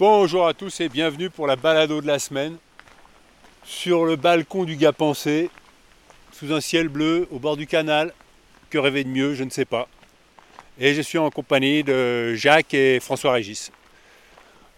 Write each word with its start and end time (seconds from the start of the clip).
Bonjour 0.00 0.46
à 0.46 0.52
tous 0.52 0.82
et 0.82 0.90
bienvenue 0.90 1.30
pour 1.30 1.46
la 1.46 1.56
balado 1.56 2.02
de 2.02 2.06
la 2.06 2.18
semaine 2.18 2.58
sur 3.64 4.04
le 4.04 4.16
balcon 4.16 4.64
du 4.64 4.76
Gap 4.76 4.94
Pensé, 4.94 5.48
sous 6.32 6.52
un 6.52 6.60
ciel 6.60 6.88
bleu 6.88 7.26
au 7.30 7.38
bord 7.38 7.56
du 7.56 7.66
canal. 7.66 8.12
Que 8.68 8.76
rêver 8.76 9.04
de 9.04 9.08
mieux, 9.08 9.34
je 9.34 9.42
ne 9.42 9.48
sais 9.48 9.64
pas. 9.64 9.88
Et 10.78 10.92
je 10.92 11.00
suis 11.00 11.16
en 11.16 11.30
compagnie 11.30 11.82
de 11.82 12.34
Jacques 12.34 12.74
et 12.74 13.00
François 13.00 13.32
Régis. 13.32 13.72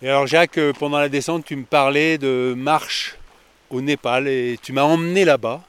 Et 0.03 0.09
alors 0.09 0.29
Jacques, 0.29 0.57
euh, 0.59 0.73
pendant 0.73 1.01
la 1.01 1.09
descente, 1.09 1.45
tu 1.45 1.57
me 1.57 1.65
parlais 1.65 2.17
de 2.17 2.55
marche 2.57 3.17
au 3.71 3.81
Népal 3.81 4.29
et 4.29 4.57
tu 4.63 4.73
m'as 4.73 4.83
emmené 4.83 5.25
là-bas, 5.25 5.65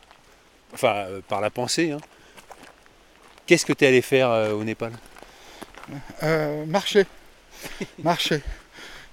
enfin 0.75 0.93
euh, 1.07 1.21
par 1.27 1.41
la 1.41 1.49
pensée. 1.49 1.89
hein. 1.89 1.97
Qu'est-ce 3.47 3.65
que 3.65 3.73
tu 3.73 3.83
es 3.83 3.87
allé 3.87 4.03
faire 4.03 4.29
euh, 4.29 4.51
au 4.53 4.63
Népal? 4.63 4.91
Marcher. 6.67 7.07
marcher. 8.03 8.43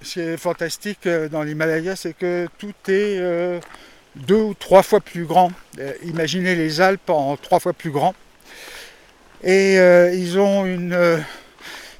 Ce 0.03 0.13
qui 0.13 0.19
est 0.19 0.37
fantastique 0.37 1.07
euh, 1.07 1.27
dans 1.27 1.41
l'Himalaya, 1.41 1.95
c'est 1.95 2.13
que 2.13 2.47
tout 2.59 2.73
est 2.87 3.17
euh, 3.17 3.59
deux 4.15 4.35
ou 4.35 4.53
trois 4.53 4.83
fois 4.83 4.99
plus 4.99 5.25
grand. 5.25 5.51
Euh, 5.79 5.93
imaginez 6.03 6.55
les 6.55 6.81
Alpes 6.81 7.09
en 7.09 7.35
trois 7.35 7.59
fois 7.59 7.73
plus 7.73 7.89
grand. 7.89 8.13
Et 9.43 9.75
ils 10.15 10.39
ont 10.39 10.65
une 10.65 11.23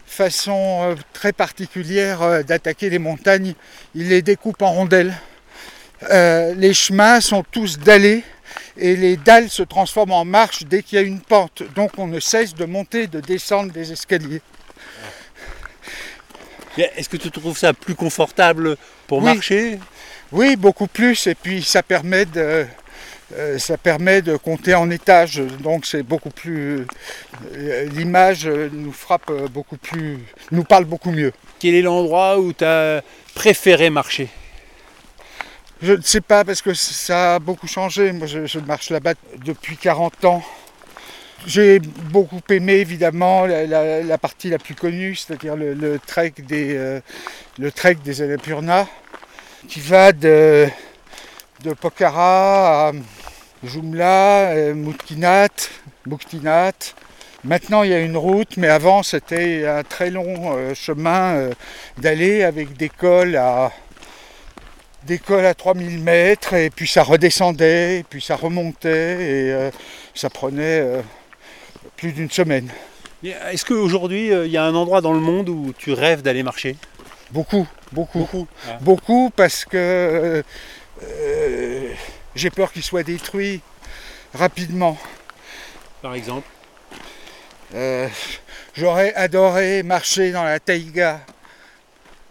façon 0.08 0.96
très 1.14 1.32
particulière 1.32 2.44
d'attaquer 2.44 2.90
les 2.90 2.98
montagnes. 2.98 3.54
Ils 3.94 4.10
les 4.10 4.24
découpent 4.24 4.64
en 4.64 4.72
rondelles. 4.72 5.14
Les 6.10 6.74
chemins 6.74 7.22
sont 7.22 7.44
tous 7.44 7.78
dallés 7.78 8.24
et 8.76 8.96
les 8.96 9.18
dalles 9.18 9.52
se 9.52 9.62
transforment 9.62 10.14
en 10.14 10.26
marches 10.26 10.64
dès 10.64 10.82
qu'il 10.82 10.98
y 10.98 11.00
a 11.00 11.06
une 11.06 11.22
pente. 11.22 11.62
Donc 11.76 11.92
on 12.00 12.08
ne 12.08 12.20
cesse 12.20 12.56
de 12.56 12.66
monter 12.66 13.04
et 13.04 13.08
de 13.08 13.20
descendre 13.20 13.72
des 13.72 13.92
escaliers. 13.92 14.42
Est-ce 16.80 17.10
que 17.10 17.18
tu 17.18 17.32
trouves 17.32 17.58
ça 17.58 17.74
plus 17.74 17.96
confortable 17.96 18.78
pour 19.08 19.20
Oui. 19.20 19.26
marcher? 19.26 19.80
Oui, 20.32 20.56
beaucoup 20.56 20.88
plus. 20.88 21.28
Et 21.28 21.36
puis 21.36 21.64
ça 21.64 21.82
permet 21.84 22.26
de, 22.26 22.66
euh, 23.36 23.58
ça 23.60 23.78
permet 23.78 24.22
de 24.22 24.36
compter 24.38 24.76
en 24.76 24.90
étages. 24.90 25.38
Donc 25.62 25.86
c'est 25.86 26.04
beaucoup 26.04 26.30
plus. 26.30 26.86
euh, 27.56 27.86
L'image 27.86 28.48
nous 28.48 28.92
frappe 28.92 29.32
beaucoup 29.52 29.78
plus. 29.78 30.20
nous 30.52 30.64
parle 30.64 30.86
beaucoup 30.86 31.12
mieux. 31.12 31.34
Quel 31.60 31.76
est 31.76 31.82
l'endroit 31.82 32.38
où 32.40 32.54
tu 32.54 32.64
as 32.66 33.02
préféré 33.34 33.90
marcher? 33.90 34.30
Je 35.82 35.94
ne 35.94 36.02
sais 36.02 36.22
pas 36.22 36.44
parce 36.44 36.62
que 36.62 36.74
ça 36.74 37.36
a 37.36 37.40
beaucoup 37.40 37.68
changé. 37.68 38.12
Moi 38.12 38.28
je, 38.28 38.46
je 38.48 38.60
marche 38.60 38.90
là-bas 38.90 39.14
depuis 39.46 39.78
40 39.78 40.26
ans. 40.26 40.44
J'ai 41.46 41.80
beaucoup 41.80 42.42
aimé 42.50 42.74
évidemment 42.74 43.46
la, 43.46 44.18
partie 44.18 44.50
la 44.50 44.58
plus 44.58 44.76
connue, 44.76 45.16
c'est-à-dire 45.16 45.56
le, 45.56 46.00
trek 46.06 46.34
des, 46.40 46.76
euh, 46.76 47.00
le 47.58 47.72
trek 47.72 47.96
des 48.04 48.36
qui 49.68 49.80
va 49.80 50.12
de, 50.12 50.68
de 51.64 51.74
Pokhara 51.74 52.90
à 52.90 52.92
Jumla, 53.64 54.52
euh, 54.52 54.74
Mutkinat. 54.74 55.50
Maintenant 57.44 57.84
il 57.84 57.92
y 57.92 57.94
a 57.94 58.00
une 58.00 58.18
route, 58.18 58.58
mais 58.58 58.68
avant 58.68 59.04
c'était 59.04 59.68
un 59.68 59.84
très 59.84 60.10
long 60.10 60.56
euh, 60.56 60.74
chemin 60.74 61.36
euh, 61.36 61.54
d'aller 61.98 62.44
avec 62.44 62.76
des 62.76 62.90
cols 62.90 63.36
à 63.36 63.72
des 65.04 65.20
cols 65.20 65.46
à 65.46 65.54
3000 65.54 66.00
mètres 66.00 66.54
et 66.56 66.70
puis 66.70 66.88
ça 66.88 67.04
redescendait 67.04 68.04
puis 68.10 68.22
ça 68.22 68.36
remontait 68.36 68.90
et 68.90 69.54
euh, 69.54 69.72
ça 70.16 70.30
prenait 70.30 70.84
plus 71.98 72.14
d'une 72.14 72.30
semaine. 72.32 72.72
Est-ce 73.24 73.66
qu'aujourd'hui, 73.66 74.32
euh, 74.32 74.46
il 74.46 74.52
y 74.52 74.58
a 74.58 74.64
un 74.64 74.76
endroit 74.76 75.02
dans 75.02 75.14
le 75.14 75.20
monde 75.20 75.50
où 75.50 75.74
tu 75.78 75.92
rêves 75.92 76.22
d'aller 76.22 76.44
marcher? 76.44 76.76
Beaucoup, 77.32 77.68
beaucoup, 77.92 78.20
Beaucoup. 78.20 78.48
beaucoup 78.82 79.32
parce 79.36 79.66
que 79.66 79.76
euh, 79.76 80.44
euh, 81.04 81.90
j'ai 82.36 82.50
peur 82.52 82.72
qu'il 82.72 82.84
soit 82.84 83.04
détruit 83.04 83.62
rapidement. 84.34 84.98
Par 86.02 86.14
exemple? 86.16 86.48
Euh, 87.76 88.08
J'aurais 88.76 89.14
adoré 89.16 89.82
marcher 89.82 90.32
dans 90.32 90.44
la 90.44 90.60
taïga 90.60 91.20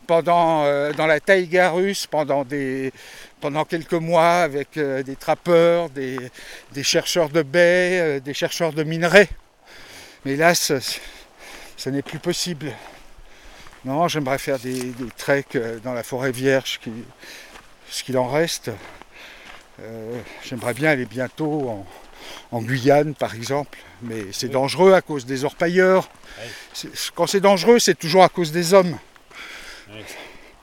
pendant 0.07 0.63
euh, 0.65 0.93
dans 0.93 1.07
la 1.09 1.19
taïga 1.19 1.71
russe 1.73 2.07
pendant 2.07 2.45
des 2.45 2.93
pendant 3.41 3.65
quelques 3.65 3.93
mois 3.95 4.43
avec 4.43 4.77
euh, 4.77 5.03
des 5.03 5.17
trappeurs, 5.17 5.91
des, 5.91 6.17
des 6.73 6.85
chercheurs 6.85 7.29
de 7.29 7.43
baies, 7.43 8.01
euh, 8.01 8.21
des 8.21 8.33
chercheurs 8.33 8.73
de 8.73 8.85
minerais. 8.85 9.29
Mais 10.27 10.35
là, 10.35 10.57
ce, 10.57 10.75
n'est 11.89 12.03
plus 12.03 12.19
possible. 12.19 12.73
Non, 13.85 14.09
j'aimerais 14.09 14.39
faire 14.39 14.59
des, 14.59 14.73
des 14.73 15.09
treks 15.17 15.55
euh, 15.55 15.79
dans 15.79 15.93
la 15.95 16.03
forêt 16.03 16.33
vierge, 16.33 16.81
qui, 16.83 16.91
ce 17.89 18.03
qu'il 18.03 18.19
en 18.19 18.27
reste. 18.27 18.73
Euh, 19.81 20.19
j'aimerais 20.43 20.75
bien 20.75 20.91
aller 20.91 21.07
bientôt 21.07 21.69
en, 21.69 21.87
en 22.51 22.61
Guyane, 22.61 23.15
par 23.15 23.37
exemple, 23.37 23.79
mais 24.03 24.25
c'est 24.33 24.49
Oui. 24.49 24.53
dangereux 24.55 24.95
à 24.95 25.01
cause 25.01 25.27
des 25.27 25.45
orpailleurs. 25.45 26.09
Quand 27.15 27.29
c'est 27.29 27.39
dangereux, 27.39 27.79
c'est 27.79 27.97
toujours 27.97 28.25
à 28.25 28.29
cause 28.29 28.51
des 28.51 28.75
hommes. 28.75 28.99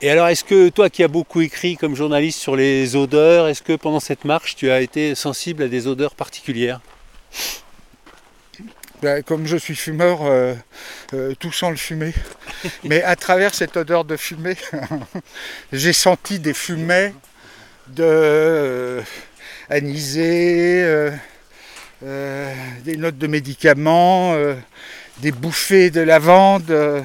Et 0.02 0.10
alors, 0.10 0.28
est-ce 0.28 0.44
que 0.44 0.68
toi 0.68 0.90
qui 0.90 1.02
as 1.02 1.08
beaucoup 1.08 1.40
écrit 1.40 1.78
comme 1.78 1.96
journaliste 1.96 2.38
sur 2.38 2.54
les 2.54 2.96
odeurs, 2.96 3.48
est-ce 3.48 3.62
que 3.62 3.76
pendant 3.76 4.00
cette 4.00 4.26
marche, 4.26 4.56
tu 4.56 4.70
as 4.70 4.82
été 4.82 5.14
sensible 5.14 5.62
à 5.62 5.68
des 5.68 5.86
odeurs 5.86 6.14
particulières? 6.14 6.82
Ben, 9.04 9.22
comme 9.22 9.46
je 9.46 9.58
suis 9.58 9.76
fumeur, 9.76 10.20
euh, 10.22 10.54
euh, 11.12 11.34
tout 11.38 11.52
sent 11.52 11.68
le 11.68 11.76
fumé. 11.76 12.14
Mais 12.84 13.02
à 13.02 13.16
travers 13.16 13.54
cette 13.54 13.76
odeur 13.76 14.06
de 14.06 14.16
fumée, 14.16 14.56
j'ai 15.74 15.92
senti 15.92 16.38
des 16.38 16.54
fumets 16.54 17.12
de 17.88 18.02
euh, 18.02 19.02
anisé, 19.68 20.82
euh, 20.86 22.54
des 22.82 22.96
notes 22.96 23.18
de 23.18 23.26
médicaments, 23.26 24.34
des 25.18 25.32
bouffées 25.32 25.90
de 25.90 26.00
lavande 26.00 27.04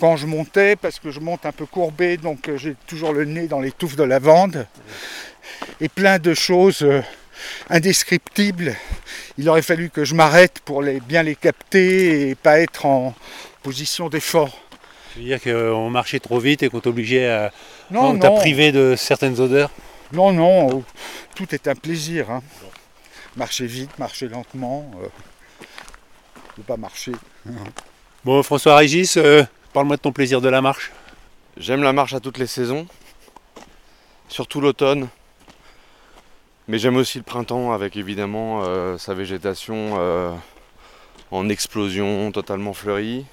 quand 0.00 0.16
je 0.16 0.26
montais, 0.26 0.76
parce 0.76 0.98
que 0.98 1.10
je 1.10 1.20
monte 1.20 1.44
un 1.44 1.52
peu 1.52 1.66
courbé, 1.66 2.16
donc 2.16 2.50
j'ai 2.56 2.74
toujours 2.86 3.12
le 3.12 3.26
nez 3.26 3.48
dans 3.48 3.60
les 3.60 3.70
touffes 3.70 3.96
de 3.96 4.02
lavande, 4.02 4.66
et 5.82 5.90
plein 5.90 6.18
de 6.18 6.32
choses 6.32 6.86
indescriptibles. 7.70 8.76
Il 9.38 9.48
aurait 9.48 9.62
fallu 9.62 9.90
que 9.90 10.04
je 10.04 10.14
m'arrête 10.14 10.60
pour 10.64 10.82
les, 10.82 11.00
bien 11.00 11.22
les 11.22 11.34
capter 11.36 12.30
et 12.30 12.34
pas 12.34 12.60
être 12.60 12.86
en 12.86 13.14
position 13.62 14.08
d'effort. 14.08 14.58
Tu 15.12 15.20
veux 15.20 15.24
dire 15.26 15.40
qu'on 15.42 15.90
marchait 15.90 16.20
trop 16.20 16.38
vite 16.38 16.62
et 16.62 16.68
qu'on 16.68 16.80
t'obligeait 16.80 17.28
à. 17.28 17.52
Non, 17.90 18.10
on 18.10 18.18
t'a 18.18 18.28
non, 18.28 18.36
privé 18.36 18.72
de 18.72 18.94
certaines 18.96 19.38
odeurs? 19.40 19.70
Non, 20.12 20.32
non, 20.32 20.82
tout 21.34 21.54
est 21.54 21.68
un 21.68 21.74
plaisir. 21.74 22.30
hein. 22.30 22.42
Marcher 23.36 23.66
vite, 23.66 23.98
marcher 23.98 24.28
lentement, 24.28 24.90
euh, 25.02 25.08
ne 26.58 26.62
pas 26.62 26.76
marcher. 26.76 27.12
Bon, 28.24 28.42
François 28.44 28.76
Régis, 28.76 29.16
euh, 29.16 29.42
parle-moi 29.72 29.96
de 29.96 30.02
ton 30.02 30.12
plaisir 30.12 30.40
de 30.40 30.48
la 30.48 30.62
marche. 30.62 30.92
J'aime 31.56 31.82
la 31.82 31.92
marche 31.92 32.14
à 32.14 32.20
toutes 32.20 32.38
les 32.38 32.46
saisons, 32.46 32.86
surtout 34.28 34.60
l'automne. 34.60 35.08
Mais 36.66 36.78
j'aime 36.78 36.96
aussi 36.96 37.18
le 37.18 37.24
printemps 37.24 37.72
avec 37.72 37.94
évidemment 37.94 38.62
euh, 38.64 38.96
sa 38.96 39.12
végétation 39.12 39.96
euh, 39.98 40.30
en 41.30 41.50
explosion, 41.50 42.32
totalement 42.32 42.72
fleurie. 42.72 43.26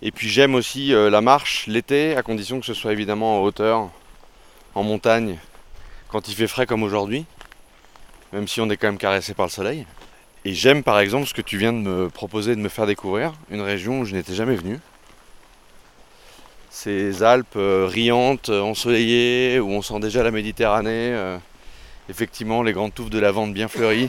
Et 0.00 0.10
puis 0.10 0.30
j'aime 0.30 0.54
aussi 0.54 0.94
euh, 0.94 1.10
la 1.10 1.20
marche 1.20 1.66
l'été, 1.66 2.16
à 2.16 2.22
condition 2.22 2.60
que 2.60 2.66
ce 2.66 2.72
soit 2.72 2.92
évidemment 2.92 3.38
en 3.38 3.42
hauteur, 3.42 3.90
en 4.74 4.84
montagne, 4.84 5.36
quand 6.08 6.28
il 6.28 6.34
fait 6.34 6.46
frais 6.46 6.64
comme 6.64 6.82
aujourd'hui, 6.82 7.26
même 8.32 8.48
si 8.48 8.62
on 8.62 8.70
est 8.70 8.78
quand 8.78 8.86
même 8.86 8.96
caressé 8.96 9.34
par 9.34 9.44
le 9.44 9.50
soleil. 9.50 9.84
Et 10.46 10.54
j'aime 10.54 10.82
par 10.82 11.00
exemple 11.00 11.26
ce 11.26 11.34
que 11.34 11.42
tu 11.42 11.58
viens 11.58 11.74
de 11.74 11.78
me 11.78 12.08
proposer 12.08 12.56
de 12.56 12.60
me 12.60 12.70
faire 12.70 12.86
découvrir, 12.86 13.34
une 13.50 13.60
région 13.60 14.00
où 14.00 14.04
je 14.06 14.14
n'étais 14.14 14.34
jamais 14.34 14.56
venu 14.56 14.80
ces 16.70 17.24
Alpes 17.24 17.56
riantes, 17.56 18.50
ensoleillées, 18.50 19.58
où 19.58 19.68
on 19.68 19.82
sent 19.82 19.98
déjà 19.98 20.22
la 20.22 20.30
Méditerranée. 20.30 21.38
Effectivement, 22.08 22.62
les 22.62 22.72
grandes 22.72 22.94
touffes 22.94 23.10
de 23.10 23.18
lavande 23.18 23.52
bien 23.52 23.68
fleuries, 23.68 24.08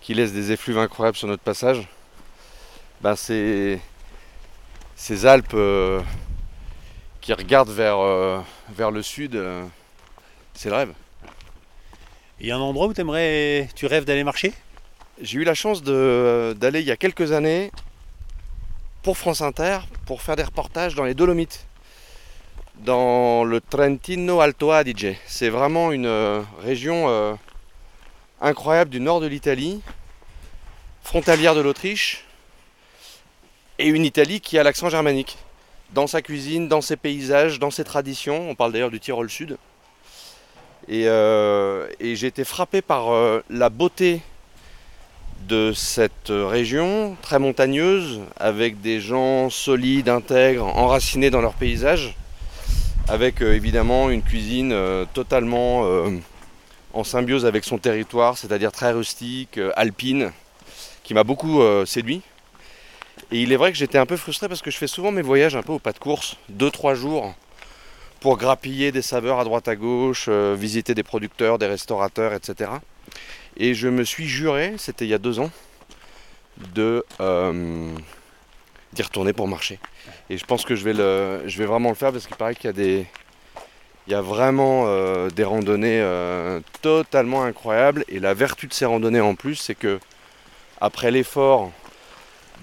qui 0.00 0.14
laissent 0.14 0.32
des 0.32 0.52
effluves 0.52 0.78
incroyables 0.78 1.16
sur 1.16 1.28
notre 1.28 1.42
passage. 1.42 1.88
Ben, 3.00 3.16
c'est 3.16 3.80
ces 4.96 5.26
Alpes 5.26 5.54
euh, 5.54 6.00
qui 7.20 7.32
regardent 7.32 7.70
vers, 7.70 7.98
euh, 7.98 8.40
vers 8.70 8.90
le 8.90 9.02
sud, 9.02 9.34
euh, 9.34 9.64
c'est 10.54 10.68
le 10.68 10.76
rêve. 10.76 10.92
Il 12.40 12.46
y 12.46 12.50
a 12.50 12.56
un 12.56 12.60
endroit 12.60 12.86
où 12.86 12.92
t'aimerais, 12.92 13.68
tu 13.74 13.86
rêves 13.86 14.04
d'aller 14.04 14.24
marcher? 14.24 14.52
J'ai 15.20 15.38
eu 15.38 15.44
la 15.44 15.54
chance 15.54 15.82
d'aller 15.82 16.80
il 16.80 16.86
y 16.86 16.90
a 16.90 16.96
quelques 16.96 17.32
années 17.32 17.70
pour 19.02 19.16
France 19.16 19.40
Inter 19.40 19.78
pour 20.06 20.22
faire 20.22 20.36
des 20.36 20.42
reportages 20.42 20.94
dans 20.94 21.04
les 21.04 21.14
Dolomites, 21.14 21.66
dans 22.80 23.44
le 23.44 23.60
Trentino 23.60 24.40
Alto 24.40 24.70
Adige. 24.70 25.16
C'est 25.26 25.48
vraiment 25.48 25.92
une 25.92 26.06
euh, 26.06 26.42
région 26.62 27.08
euh, 27.08 27.34
incroyable 28.40 28.90
du 28.90 29.00
nord 29.00 29.20
de 29.20 29.26
l'Italie, 29.26 29.80
frontalière 31.02 31.54
de 31.54 31.60
l'Autriche, 31.60 32.24
et 33.78 33.88
une 33.88 34.04
Italie 34.04 34.40
qui 34.40 34.58
a 34.58 34.62
l'accent 34.62 34.88
germanique. 34.88 35.38
dans 35.92 36.06
sa 36.08 36.22
cuisine, 36.22 36.66
dans 36.66 36.80
ses 36.80 36.96
paysages, 36.96 37.60
dans 37.60 37.70
ses 37.70 37.84
traditions. 37.84 38.50
On 38.50 38.56
parle 38.56 38.72
d'ailleurs 38.72 38.90
du 38.90 38.98
Tyrol 38.98 39.30
Sud. 39.30 39.58
Et, 40.88 41.06
euh, 41.06 41.86
j'ai 42.00 42.26
été 42.26 42.42
frappé 42.42 42.82
par 42.82 43.10
la 43.48 43.68
beauté 43.68 44.20
de 45.46 45.72
cette 45.72 46.30
région, 46.30 47.16
très 47.22 47.38
montagneuse, 47.38 48.22
avec 48.36 48.80
des 48.80 48.98
gens 48.98 49.50
solides, 49.50 50.08
intègres, 50.08 50.66
enracinés 50.66 51.30
dans 51.30 51.40
leur 51.40 51.52
paysage, 51.52 52.16
avec 53.08 53.42
euh, 53.42 53.54
évidemment 53.54 54.10
une 54.10 54.22
cuisine 54.22 54.72
euh, 54.72 55.04
totalement 55.12 55.84
euh, 55.84 56.10
en 56.92 57.04
symbiose 57.04 57.46
avec 57.46 57.64
son 57.64 57.78
territoire, 57.78 58.38
c'est-à-dire 58.38 58.72
très 58.72 58.92
rustique, 58.92 59.58
alpine, 59.76 60.32
qui 61.02 61.12
m'a 61.12 61.24
beaucoup 61.24 61.60
séduit. 61.84 62.22
Et 63.32 63.42
il 63.42 63.52
est 63.52 63.56
vrai 63.56 63.72
que 63.72 63.76
j'étais 63.76 63.98
un 63.98 64.06
peu 64.06 64.16
frustré 64.16 64.48
parce 64.48 64.62
que 64.62 64.70
je 64.70 64.78
fais 64.78 64.86
souvent 64.86 65.10
mes 65.10 65.20
voyages 65.20 65.56
un 65.56 65.62
peu 65.62 65.72
au 65.72 65.80
pas 65.80 65.92
de 65.92 65.98
course, 65.98 66.36
2-3 66.56 66.94
jours, 66.94 67.34
pour 68.20 68.38
grappiller 68.38 68.92
des 68.92 69.02
saveurs 69.02 69.40
à 69.40 69.44
droite 69.44 69.66
à 69.66 69.74
gauche, 69.74 70.28
visiter 70.28 70.94
des 70.94 71.02
producteurs, 71.02 71.58
des 71.58 71.66
restaurateurs, 71.66 72.32
etc. 72.32 72.70
Et 73.56 73.74
je 73.74 73.88
me 73.88 74.04
suis 74.04 74.28
juré, 74.28 74.74
c'était 74.78 75.04
il 75.04 75.10
y 75.10 75.14
a 75.14 75.18
deux 75.18 75.40
ans, 75.40 75.50
de 76.74 77.04
d'y 78.94 79.02
retourner 79.02 79.32
pour 79.32 79.48
marcher. 79.48 79.78
Et 80.30 80.38
je 80.38 80.44
pense 80.44 80.64
que 80.64 80.74
je 80.74 80.84
vais, 80.84 80.94
le, 80.94 81.42
je 81.46 81.58
vais 81.58 81.66
vraiment 81.66 81.90
le 81.90 81.94
faire 81.94 82.12
parce 82.12 82.26
qu'il 82.26 82.36
paraît 82.36 82.54
qu'il 82.54 82.66
y 82.66 82.68
a 82.68 82.72
des, 82.72 83.06
il 84.06 84.12
y 84.12 84.16
a 84.16 84.20
vraiment 84.20 84.84
euh, 84.86 85.30
des 85.30 85.44
randonnées 85.44 86.00
euh, 86.00 86.60
totalement 86.82 87.42
incroyables. 87.42 88.04
Et 88.08 88.20
la 88.20 88.34
vertu 88.34 88.66
de 88.66 88.72
ces 88.72 88.84
randonnées 88.84 89.20
en 89.20 89.34
plus, 89.34 89.56
c'est 89.56 89.74
que 89.74 89.98
après 90.80 91.10
l'effort 91.10 91.72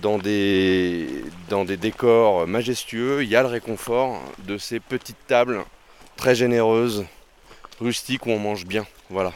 dans 0.02 0.18
des, 0.18 1.08
dans 1.50 1.66
des 1.66 1.78
décors 1.78 2.48
majestueux, 2.48 3.24
il 3.24 3.30
y 3.30 3.36
a 3.36 3.42
le 3.42 3.48
réconfort 3.48 4.22
de 4.48 4.58
ces 4.58 4.80
petites 4.80 5.28
tables 5.28 5.64
très 6.16 6.36
généreuses, 6.36 7.06
rustiques 7.80 8.26
où 8.26 8.32
on 8.32 8.40
mange 8.40 8.66
bien. 8.66 8.86
Voilà. 9.10 9.34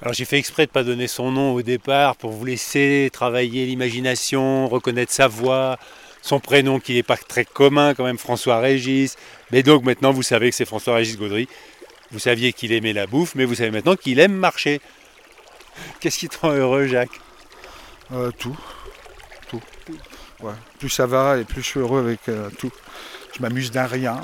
Alors 0.00 0.14
j'ai 0.14 0.24
fait 0.24 0.38
exprès 0.38 0.64
de 0.64 0.70
ne 0.70 0.74
pas 0.74 0.84
donner 0.84 1.08
son 1.08 1.32
nom 1.32 1.54
au 1.54 1.62
départ 1.62 2.16
pour 2.16 2.30
vous 2.30 2.44
laisser 2.44 3.10
travailler 3.12 3.66
l'imagination, 3.66 4.68
reconnaître 4.68 5.12
sa 5.12 5.26
voix, 5.26 5.78
son 6.28 6.40
prénom 6.40 6.78
qui 6.78 6.94
n'est 6.94 7.02
pas 7.02 7.16
très 7.16 7.44
commun 7.44 7.94
quand 7.94 8.04
même, 8.04 8.18
François 8.18 8.60
Régis. 8.60 9.16
Mais 9.50 9.62
donc 9.62 9.84
maintenant 9.84 10.12
vous 10.12 10.22
savez 10.22 10.50
que 10.50 10.56
c'est 10.56 10.66
François 10.66 10.94
Régis 10.94 11.18
Gaudry. 11.18 11.48
Vous 12.10 12.18
saviez 12.18 12.52
qu'il 12.52 12.72
aimait 12.72 12.92
la 12.92 13.06
bouffe, 13.06 13.34
mais 13.34 13.44
vous 13.44 13.54
savez 13.54 13.70
maintenant 13.70 13.96
qu'il 13.96 14.20
aime 14.20 14.34
marcher. 14.34 14.80
Qu'est-ce 16.00 16.18
qui 16.18 16.28
te 16.28 16.38
rend 16.38 16.52
heureux, 16.52 16.86
Jacques? 16.86 17.20
Euh, 18.12 18.30
tout. 18.38 18.56
Tout. 19.48 19.60
Ouais. 20.40 20.52
Plus 20.78 20.90
ça 20.90 21.06
va 21.06 21.38
et 21.38 21.44
plus 21.44 21.62
je 21.62 21.66
suis 21.66 21.80
heureux 21.80 22.00
avec 22.00 22.20
euh, 22.28 22.50
tout. 22.58 22.70
Je 23.34 23.42
m'amuse 23.42 23.70
d'un 23.70 23.86
rien. 23.86 24.20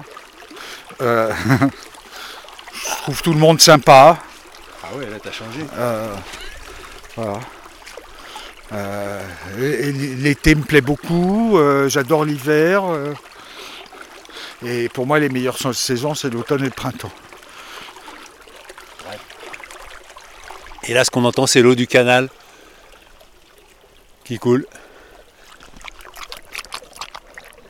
Euh, 1.01 1.33
je 2.73 3.03
trouve 3.03 3.23
tout 3.23 3.33
le 3.33 3.39
monde 3.39 3.61
sympa. 3.61 4.19
Ah 4.83 4.97
ouais, 4.97 5.07
là 5.07 5.17
t'as 5.23 5.33
changé. 5.33 5.61
Euh, 5.77 6.15
voilà. 7.17 7.41
Euh, 8.73 9.23
L'été 9.57 10.55
me 10.55 10.63
plaît 10.63 10.81
beaucoup. 10.81 11.59
euh, 11.59 11.89
J'adore 11.89 12.25
l'hiver. 12.25 12.85
euh, 12.85 13.15
et 14.65 14.89
pour 14.89 15.07
moi, 15.07 15.19
les 15.19 15.29
meilleures 15.29 15.59
sa- 15.59 15.73
saisons, 15.73 16.15
c'est 16.15 16.31
l'automne 16.31 16.63
et 16.63 16.67
le 16.67 16.71
printemps. 16.71 17.13
Et 20.87 20.93
là 20.93 21.03
ce 21.03 21.11
qu'on 21.11 21.25
entend 21.25 21.47
c'est 21.47 21.63
l'eau 21.63 21.75
du 21.75 21.87
canal 21.87 22.29
qui 24.23 24.39
coule. 24.39 24.67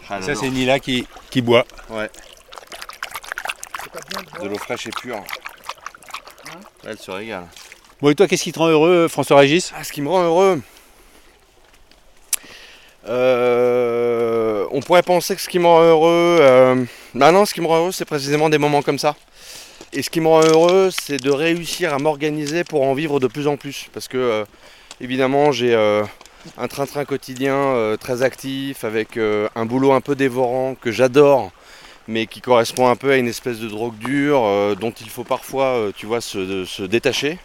Ça 0.08 0.35
c'est 0.35 0.50
Nila 0.50 0.81
qui, 0.81 1.06
qui 1.31 1.40
boit. 1.40 1.64
de 4.43 4.49
l'eau 4.49 4.58
fraîche 4.58 4.88
et 4.88 4.90
pure. 4.90 5.23
Elle 6.85 6.99
se 6.99 7.11
régale. 7.12 7.47
Bon 8.02 8.11
et 8.11 8.17
toi 8.17 8.26
qu'est-ce 8.26 8.43
qui 8.43 8.52
te 8.52 8.58
rend 8.58 8.67
heureux, 8.69 9.06
François 9.06 9.38
Régis? 9.38 9.73
Ah, 9.76 9.85
ce 9.85 9.93
qui 9.93 10.02
me 10.02 10.08
rend 10.08 10.25
heureux. 10.25 10.61
Euh, 13.06 14.66
on 14.70 14.80
pourrait 14.80 15.02
penser 15.02 15.36
que 15.36 15.42
ce 15.42 15.48
qui 15.48 15.58
me 15.58 15.66
rend 15.66 15.82
heureux. 15.82 16.38
euh, 16.40 16.84
bah 17.14 17.32
non, 17.32 17.44
ce 17.44 17.54
qui 17.54 17.60
me 17.60 17.66
rend 17.66 17.78
heureux, 17.78 17.92
c'est 17.92 18.04
précisément 18.04 18.48
des 18.48 18.58
moments 18.58 18.82
comme 18.82 18.98
ça. 18.98 19.14
Et 19.92 20.02
ce 20.02 20.10
qui 20.10 20.20
me 20.20 20.28
rend 20.28 20.42
heureux, 20.42 20.90
c'est 20.90 21.18
de 21.18 21.30
réussir 21.30 21.94
à 21.94 21.98
m'organiser 21.98 22.64
pour 22.64 22.82
en 22.82 22.94
vivre 22.94 23.20
de 23.20 23.26
plus 23.26 23.46
en 23.46 23.56
plus. 23.56 23.86
Parce 23.92 24.08
que, 24.08 24.16
euh, 24.16 24.44
évidemment, 25.00 25.52
j'ai 25.52 25.74
euh, 25.74 26.02
un 26.58 26.66
train-train 26.68 27.04
quotidien 27.04 27.96
très 28.00 28.22
actif, 28.22 28.84
avec 28.84 29.16
un 29.18 29.66
boulot 29.66 29.92
un 29.92 30.00
peu 30.00 30.14
dévorant 30.14 30.74
que 30.74 30.90
j'adore, 30.90 31.52
mais 32.08 32.26
qui 32.26 32.40
correspond 32.40 32.88
un 32.88 32.96
peu 32.96 33.12
à 33.12 33.16
une 33.16 33.28
espèce 33.28 33.58
de 33.60 33.68
drogue 33.68 33.96
dure 33.98 34.42
dont 34.78 34.90
il 34.90 35.08
faut 35.08 35.24
parfois, 35.24 35.90
tu 35.96 36.04
vois, 36.06 36.20
se- 36.20 36.82
détacher. 36.82 37.38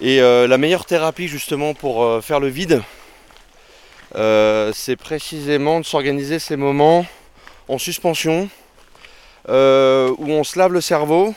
Et 0.00 0.20
la 0.20 0.56
meilleure 0.56 0.86
thérapie 0.86 1.28
justement 1.28 1.74
pour 1.74 2.22
faire 2.24 2.40
le 2.40 2.48
vide, 2.48 2.82
euh, 4.16 4.70
c'est 4.74 4.96
précisément 4.96 5.80
de 5.80 5.84
s'organiser 5.84 6.38
ces 6.38 6.56
moments 6.56 7.04
en 7.68 7.78
suspension, 7.78 8.48
euh, 9.48 10.14
où 10.18 10.30
on 10.30 10.44
se 10.44 10.58
lave 10.58 10.72
le 10.72 10.80
cerveau. 10.80 11.34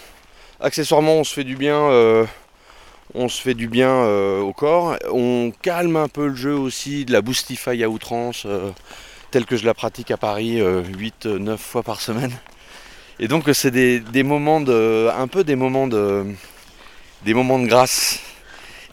Accessoirement, 0.59 1.15
on 1.15 1.23
se 1.23 1.33
fait 1.33 1.43
du 1.43 1.55
bien, 1.55 1.77
euh, 1.77 2.25
on 3.13 3.29
se 3.29 3.41
fait 3.41 3.53
du 3.53 3.67
bien 3.67 4.03
au 4.39 4.53
corps. 4.53 4.97
On 5.11 5.51
calme 5.61 5.95
un 5.95 6.07
peu 6.07 6.27
le 6.27 6.35
jeu 6.35 6.53
aussi 6.53 7.05
de 7.05 7.13
la 7.13 7.21
boostify 7.21 7.83
à 7.83 7.89
outrance, 7.89 8.45
telle 9.31 9.45
que 9.45 9.57
je 9.57 9.65
la 9.65 9.73
pratique 9.73 10.11
à 10.11 10.17
Paris 10.17 10.59
8-9 10.59 11.57
fois 11.57 11.83
par 11.83 12.01
semaine. 12.01 12.33
Et 13.19 13.27
donc 13.27 13.49
c'est 13.53 13.71
des 13.71 14.23
moments 14.23 14.61
de, 14.61 15.09
un 15.15 15.27
peu 15.27 15.43
des 15.43 15.55
moments 15.55 15.87
de, 15.87 16.25
des 17.23 17.33
moments 17.33 17.59
de 17.59 17.67
grâce 17.67 18.19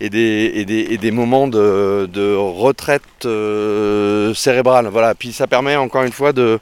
et 0.00 0.10
des, 0.10 0.52
et 0.54 0.64
des, 0.64 0.80
et 0.90 0.98
des 0.98 1.10
moments 1.10 1.46
de, 1.48 2.08
de 2.12 2.34
retraite 2.34 3.02
euh, 3.24 4.34
cérébrale. 4.34 4.88
Voilà. 4.88 5.14
Puis 5.14 5.32
ça 5.32 5.46
permet 5.46 5.76
encore 5.76 6.02
une 6.02 6.12
fois 6.12 6.32
de. 6.32 6.58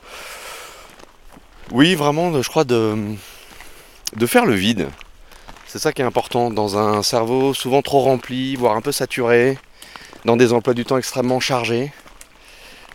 Oui, 1.70 1.94
vraiment, 1.94 2.31
de- 2.31 2.43
je 2.43 2.49
crois, 2.49 2.64
de, 2.64 2.94
de 4.17 4.26
faire 4.26 4.44
le 4.44 4.55
vide. 4.55 4.88
C'est 5.67 5.79
ça 5.79 5.93
qui 5.93 6.02
est 6.02 6.05
important 6.05 6.50
dans 6.50 6.76
un 6.76 7.02
cerveau 7.02 7.55
souvent 7.55 7.81
trop 7.81 8.00
rempli, 8.00 8.56
voire 8.56 8.76
un 8.76 8.82
peu 8.82 8.93
saturé, 8.93 9.56
dans 10.26 10.37
des 10.37 10.52
emplois 10.52 10.75
du 10.75 10.85
temps 10.85 10.99
extrêmement 10.99 11.40
chargés, 11.40 11.93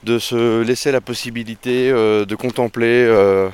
de 0.04 0.20
se 0.20 0.62
laisser 0.62 0.92
la 0.92 1.02
possibilité 1.02 1.90
euh, 1.90 2.26
de 2.26 2.36
contempler 2.36 3.04
euh, 3.08 3.50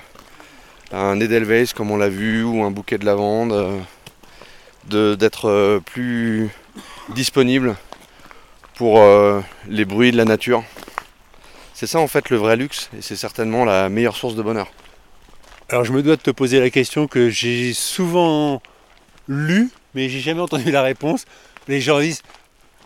un 0.91 1.21
Edelweiss 1.21 1.71
comme 1.71 1.89
on 1.89 1.95
l'a 1.95 2.09
vu, 2.09 2.44
ou 2.44 2.63
un 2.65 2.71
bouquet 2.71 2.97
de 2.97 3.06
lavande, 3.06 3.79
de- 4.89 5.15
d'être 5.15 5.79
plus 5.86 6.50
disponible 7.10 7.75
pour 8.75 9.00
euh, 9.00 9.41
les 9.67 9.86
bruits 9.86 10.12
de 10.12 10.17
la 10.17 10.25
nature. 10.25 10.63
C'est 11.74 11.88
ça 11.88 12.00
en 12.00 12.07
fait 12.07 12.29
le 12.29 12.38
vrai 12.38 12.55
luxe 12.55 12.89
et 12.98 13.01
c'est 13.01 13.15
certainement 13.15 13.65
la 13.65 13.89
meilleure 13.89 14.15
source 14.15 14.36
de 14.36 14.41
bonheur. 14.41 14.72
Alors 15.69 15.86
je 15.86 15.91
me 15.91 16.03
dois 16.03 16.15
de 16.15 16.22
te 16.22 16.31
poser 16.31 16.60
la 16.60 16.69
question 16.69 17.07
que 17.07 17.29
j'ai 17.29 17.74
souvent 17.74 18.62
lue, 19.27 19.69
mais 19.95 20.10
j'ai 20.10 20.19
jamais 20.19 20.41
entendu 20.41 20.72
la 20.72 20.81
réponse. 20.81 21.25
Les 21.67 21.81
gens 21.81 22.00
disent 22.00 22.22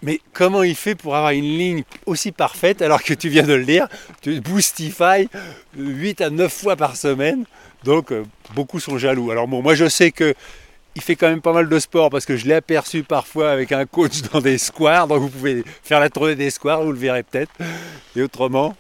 mais 0.04 0.22
comment 0.34 0.64
il 0.64 0.76
fait 0.76 0.96
pour 0.96 1.16
avoir 1.16 1.32
une 1.32 1.58
ligne 1.58 1.84
aussi 2.06 2.32
parfaite 2.32 2.82
alors 2.82 3.02
que 3.02 3.14
tu 3.14 3.30
viens 3.30 3.44
de 3.44 3.54
le 3.54 3.64
lire, 3.64 3.88
tu 4.22 4.40
boostify 4.42 5.28
8 5.76 6.22
à 6.22 6.30
9 6.30 6.54
fois 6.54 6.76
par 6.76 6.96
semaine, 6.96 7.46
donc 7.84 8.12
euh, 8.12 8.24
beaucoup 8.54 8.80
sont 8.80 8.98
jaloux. 8.98 9.32
Alors 9.32 9.48
bon, 9.48 9.62
moi 9.62 9.74
je 9.74 9.88
sais 9.90 10.12
que 10.12 10.36
il 10.98 11.04
fait 11.04 11.16
quand 11.16 11.30
même 11.30 11.42
pas 11.42 11.54
mal 11.54 11.70
de 11.70 11.80
sport 11.80 12.10
parce 12.10 12.26
que 12.26 12.36
je 12.36 12.48
l'ai 12.48 12.56
aperçu 12.56 13.04
parfois 13.04 13.52
avec 13.52 13.72
un 13.72 13.86
coach 13.86 14.22
dans 14.34 14.42
des 14.42 14.58
squares, 14.58 15.08
donc 15.08 15.22
vous 15.22 15.30
pouvez 15.30 15.64
faire 15.84 16.00
la 16.00 16.10
tournée 16.10 16.36
des 16.36 16.50
squares, 16.50 16.82
vous 16.82 16.92
le 16.92 16.98
verrez 16.98 17.22
peut-être. 17.22 17.52
Et 18.16 18.22
autrement, 18.24 18.76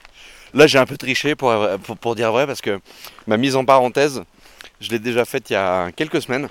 Là 0.53 0.65
j'ai 0.65 0.79
un 0.79 0.85
peu 0.85 0.97
triché 0.97 1.35
pour, 1.35 2.15
dire 2.15 2.31
vrai 2.31 2.47
parce 2.47 2.61
que 2.61 2.79
ma 3.27 3.37
mise 3.37 3.55
en 3.55 3.65
parenthèse, 3.65 4.23
je 4.79 4.89
l'ai 4.89 4.99
déjà 4.99 5.25
faite 5.25 5.49
il 5.49 5.53
y 5.53 5.55
a 5.57 5.91
quelques 5.91 6.21
semaines 6.21 6.49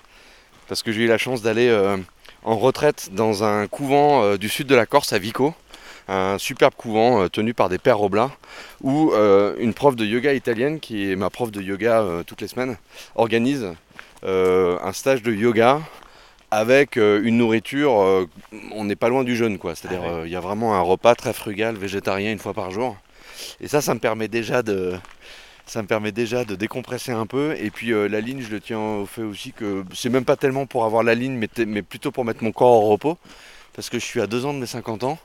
parce 0.69 0.83
que 0.83 0.93
j'ai 0.93 1.03
eu 1.03 1.07
la 1.09 1.19
chance 1.19 1.43
d'aller 1.43 1.69
euh, 1.69 1.97
en 2.45 2.57
retraite 2.57 3.09
dans 3.13 3.43
un 3.43 3.67
couvent 3.67 4.23
euh, 4.23 4.37
du 4.37 4.49
sud 4.49 4.67
de 4.67 4.75
la 4.75 4.87
Corse 4.87 5.13
à 5.13 5.19
Vico, 5.19 5.55
un 6.09 6.39
superbe 6.39 6.75
couvent 6.77 7.23
euh, 7.23 7.29
tenu 7.29 7.55
par 7.55 7.69
des 7.69 7.79
pères 7.79 7.99
Roblin 7.99 8.31
où 8.83 9.13
euh, 9.13 9.55
une 9.59 9.75
prof 9.75 9.97
de 9.97 10.05
yoga 10.05 10.33
italienne 10.33 10.81
qui 10.81 11.11
est 11.11 11.17
ma 11.17 11.31
prof 11.31 11.51
de 11.51 11.61
yoga 11.61 12.01
euh, 12.01 12.23
toutes 12.23 12.41
les 12.41 12.49
semaines 12.49 12.77
organise 13.15 13.73
un 14.23 14.93
stage 14.93 15.23
de 15.23 15.33
yoga 15.33 15.81
avec 16.51 16.97
une 16.97 17.37
nourriture, 17.37 18.27
on 18.73 18.85
n'est 18.85 18.97
pas 18.97 19.09
loin 19.09 19.23
du 19.23 19.37
jeûne 19.37 19.57
quoi. 19.57 19.77
C'est-à-dire 19.77 20.01
Ah 20.05 20.15
ouais. 20.15 20.23
il 20.25 20.33
y 20.33 20.37
a 20.37 20.41
vraiment 20.41 20.75
un 20.75 20.81
repas 20.81 21.15
très 21.15 21.33
frugal 21.33 21.77
végétarien 21.77 22.33
une 22.33 22.41
fois 22.41 22.53
par 22.53 22.73
jour. 22.73 22.97
Et 23.61 23.69
ça, 23.69 23.81
ça 23.81 23.95
me 23.95 24.01
permet 24.01 24.27
déjà 24.27 24.65
de, 24.65 24.95
ça 25.67 25.83
me 25.83 25.89
permet 25.89 26.13
déjà 26.13 26.45
de 26.45 26.55
décompresser 26.55 27.13
un 27.13 27.27
peu. 27.27 27.57
Et 27.59 27.71
puis 27.71 27.93
euh, 27.93 28.09
la 28.09 28.21
ligne, 28.21 28.41
je 28.41 28.51
le 28.51 28.61
tiens 28.61 28.79
au 28.79 29.07
fait 29.07 29.23
aussi 29.23 29.53
que 29.53 29.85
c'est 29.93 30.09
même 30.09 30.25
pas 30.25 30.37
tellement 30.37 30.67
pour 30.67 30.85
avoir 30.85 31.03
la 31.03 31.15
ligne, 31.15 31.35
mais, 31.35 31.49
mais 31.67 31.83
plutôt 31.83 32.13
pour 32.13 32.25
mettre 32.25 32.43
mon 32.43 32.53
corps 32.53 32.85
au 32.85 32.89
repos. 32.89 33.19
Parce 33.75 33.91
que 33.91 33.99
je 33.99 34.05
suis 34.05 34.21
à 34.21 34.27
deux 34.27 34.47
ans 34.47 34.55
de 34.55 34.59
mes 34.59 34.67
50 34.67 35.05
ans. 35.05 35.19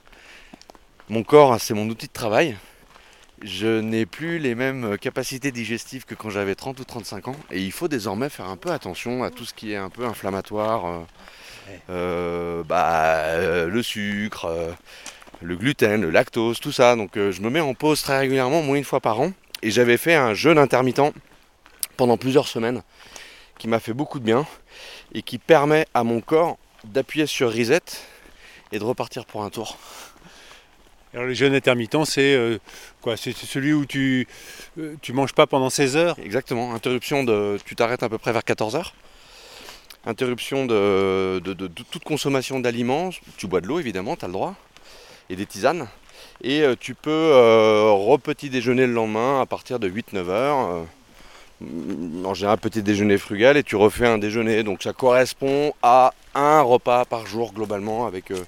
Mon 1.12 1.24
corps, 1.24 1.60
c'est 1.60 1.74
mon 1.74 1.90
outil 1.90 2.08
de 2.08 2.14
travail. 2.14 2.56
je 3.42 3.82
n'ai 3.82 4.06
plus 4.06 4.40
les 4.40 4.56
mêmes 4.56 4.98
capacités 4.98 5.52
digestives 5.52 6.06
que 6.06 6.16
quand 6.16 6.30
j'avais 6.30 6.56
30 6.56 6.80
ou 6.80 6.86
35 6.86 7.28
ans. 7.28 7.36
Et 7.52 7.60
il 7.60 7.74
faut 7.74 7.90
désormais 7.90 8.30
faire 8.30 8.48
un 8.48 8.56
peu 8.56 8.72
attention 8.72 9.22
à 9.22 9.30
tout 9.30 9.44
ce 9.44 9.54
qui 9.54 9.74
est 9.74 9.76
un 9.76 9.90
peu 9.90 10.06
inflammatoire. 10.06 10.86
euh, 10.86 11.04
euh, 11.90 12.64
bah, 12.64 13.26
euh, 13.26 13.68
le 13.68 13.84
sucre, 13.84 14.74
le 15.42 15.58
gluten, 15.58 16.02
le 16.02 16.12
lactose, 16.12 16.62
tout 16.62 16.72
ça. 16.72 16.96
Donc 16.96 17.12
je 17.16 17.42
me 17.42 17.50
mets 17.50 17.60
en 17.60 17.74
pause 17.74 18.02
très 18.02 18.18
régulièrement, 18.20 18.60
au 18.60 18.64
moins 18.64 18.78
une 18.78 18.86
fois 18.86 19.02
par 19.02 19.20
an. 19.20 19.34
Et 19.62 19.70
j'avais 19.70 19.98
fait 19.98 20.16
un 20.16 20.34
jeûne 20.34 20.58
intermittent 20.58 21.14
pendant 21.98 22.16
plusieurs 22.16 22.48
semaines 22.48 22.84
qui 23.60 23.68
m'a 23.68 23.82
fait 23.82 23.94
beaucoup 23.94 24.20
de 24.20 24.24
bien 24.24 24.48
et 25.14 25.24
qui 25.24 25.40
permet 25.40 25.88
à 25.94 26.06
mon 26.06 26.22
corps 26.22 26.58
d'appuyer 26.86 27.26
sur 27.26 27.52
reset 27.54 27.82
et 28.72 28.80
de 28.80 28.84
repartir 28.86 29.26
pour 29.26 29.44
un 29.44 29.50
tour. 29.50 29.78
Alors 31.14 31.26
le 31.26 31.34
jeûne 31.34 31.54
intermittent, 31.54 32.06
c'est 32.06 32.36
euh, 32.36 32.58
quoi 33.02 33.18
C'est 33.18 33.34
celui 33.36 33.74
où 33.74 33.86
tu 33.86 34.28
euh, 34.80 34.96
tu 35.02 35.12
manges 35.12 35.34
pas 35.34 35.46
pendant 35.46 35.70
16 35.70 35.98
heures 35.98 36.18
Exactement, 36.24 36.74
interruption 36.74 37.24
de. 37.24 37.58
Tu 37.66 37.76
t'arrêtes 37.76 38.04
à 38.04 38.10
peu 38.10 38.18
près 38.18 38.32
vers 38.32 38.44
14h. 38.44 38.92
Interruption 40.06 40.66
de, 40.66 41.40
de- 41.44 41.68
toute 41.68 42.04
consommation 42.04 42.60
d'aliments. 42.60 43.10
Tu 43.38 43.46
bois 43.48 43.62
de 43.62 43.68
l'eau 43.68 43.80
évidemment, 43.80 44.16
tu 44.16 44.26
as 44.26 44.28
le 44.30 44.34
droit. 44.34 44.56
Et 45.30 45.36
des 45.36 45.46
tisanes. 45.46 45.88
Et 46.44 46.62
euh, 46.62 46.76
tu 46.80 46.96
peux 46.96 47.10
euh, 47.12 47.92
repetit 47.92 48.50
déjeuner 48.50 48.88
le 48.88 48.94
lendemain 48.94 49.42
à 49.42 49.46
partir 49.46 49.80
de 49.80 49.90
8-9 49.90 50.30
heures. 50.30 50.70
euh, 50.70 50.84
en 52.26 52.34
général, 52.34 52.58
petit 52.58 52.82
déjeuner 52.82 53.18
frugal 53.20 53.56
et 53.58 53.64
tu 53.64 53.76
refais 53.76 54.08
un 54.08 54.18
déjeuner. 54.18 54.64
Donc 54.64 54.82
ça 54.82 54.94
correspond 54.94 55.74
à 55.84 56.14
un 56.34 56.62
repas 56.62 57.06
par 57.06 57.28
jour 57.28 57.54
globalement 57.54 58.08
avec 58.08 58.32
euh, 58.32 58.44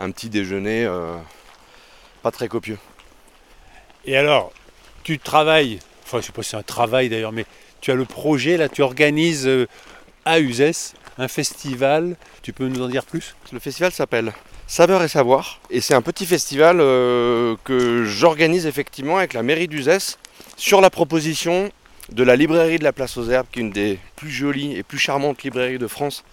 un 0.00 0.10
petit 0.10 0.28
déjeuner 0.30 0.84
euh, 0.84 1.14
pas 2.22 2.30
très 2.30 2.48
copieux. 2.48 2.78
Et 4.04 4.16
alors, 4.16 4.52
tu 5.02 5.18
travailles, 5.18 5.78
enfin 6.04 6.20
je 6.20 6.26
sais 6.26 6.32
pas 6.32 6.42
si 6.42 6.50
c'est 6.50 6.56
un 6.56 6.62
travail 6.62 7.08
d'ailleurs, 7.08 7.32
mais 7.32 7.46
tu 7.80 7.90
as 7.90 7.94
le 7.94 8.04
projet, 8.04 8.56
là 8.56 8.68
tu 8.68 8.82
organises 8.82 9.46
euh, 9.46 9.66
à 10.24 10.40
Uzès 10.40 10.94
un 11.18 11.28
festival, 11.28 12.16
tu 12.42 12.52
peux 12.52 12.66
nous 12.66 12.82
en 12.82 12.88
dire 12.88 13.04
plus? 13.04 13.34
Le 13.52 13.58
festival 13.58 13.92
s'appelle 13.92 14.32
Saveur 14.66 15.02
et 15.02 15.08
Savoir 15.08 15.60
et 15.70 15.80
c'est 15.80 15.94
un 15.94 16.02
petit 16.02 16.24
festival 16.24 16.78
euh, 16.80 17.56
que 17.64 18.04
j'organise 18.04 18.66
effectivement 18.66 19.18
avec 19.18 19.34
la 19.34 19.42
mairie 19.42 19.68
d'Uzès 19.68 20.16
sur 20.56 20.80
la 20.80 20.88
proposition 20.88 21.70
de 22.10 22.22
la 22.22 22.36
librairie 22.36 22.78
de 22.78 22.84
la 22.84 22.92
Place 22.92 23.16
aux 23.16 23.28
Herbes 23.28 23.46
qui 23.52 23.58
est 23.58 23.62
une 23.62 23.70
des 23.70 23.98
plus 24.16 24.30
jolies 24.30 24.76
et 24.76 24.82
plus 24.82 24.98
charmantes 24.98 25.42
librairies 25.42 25.78
de 25.78 25.86
France 25.86 26.24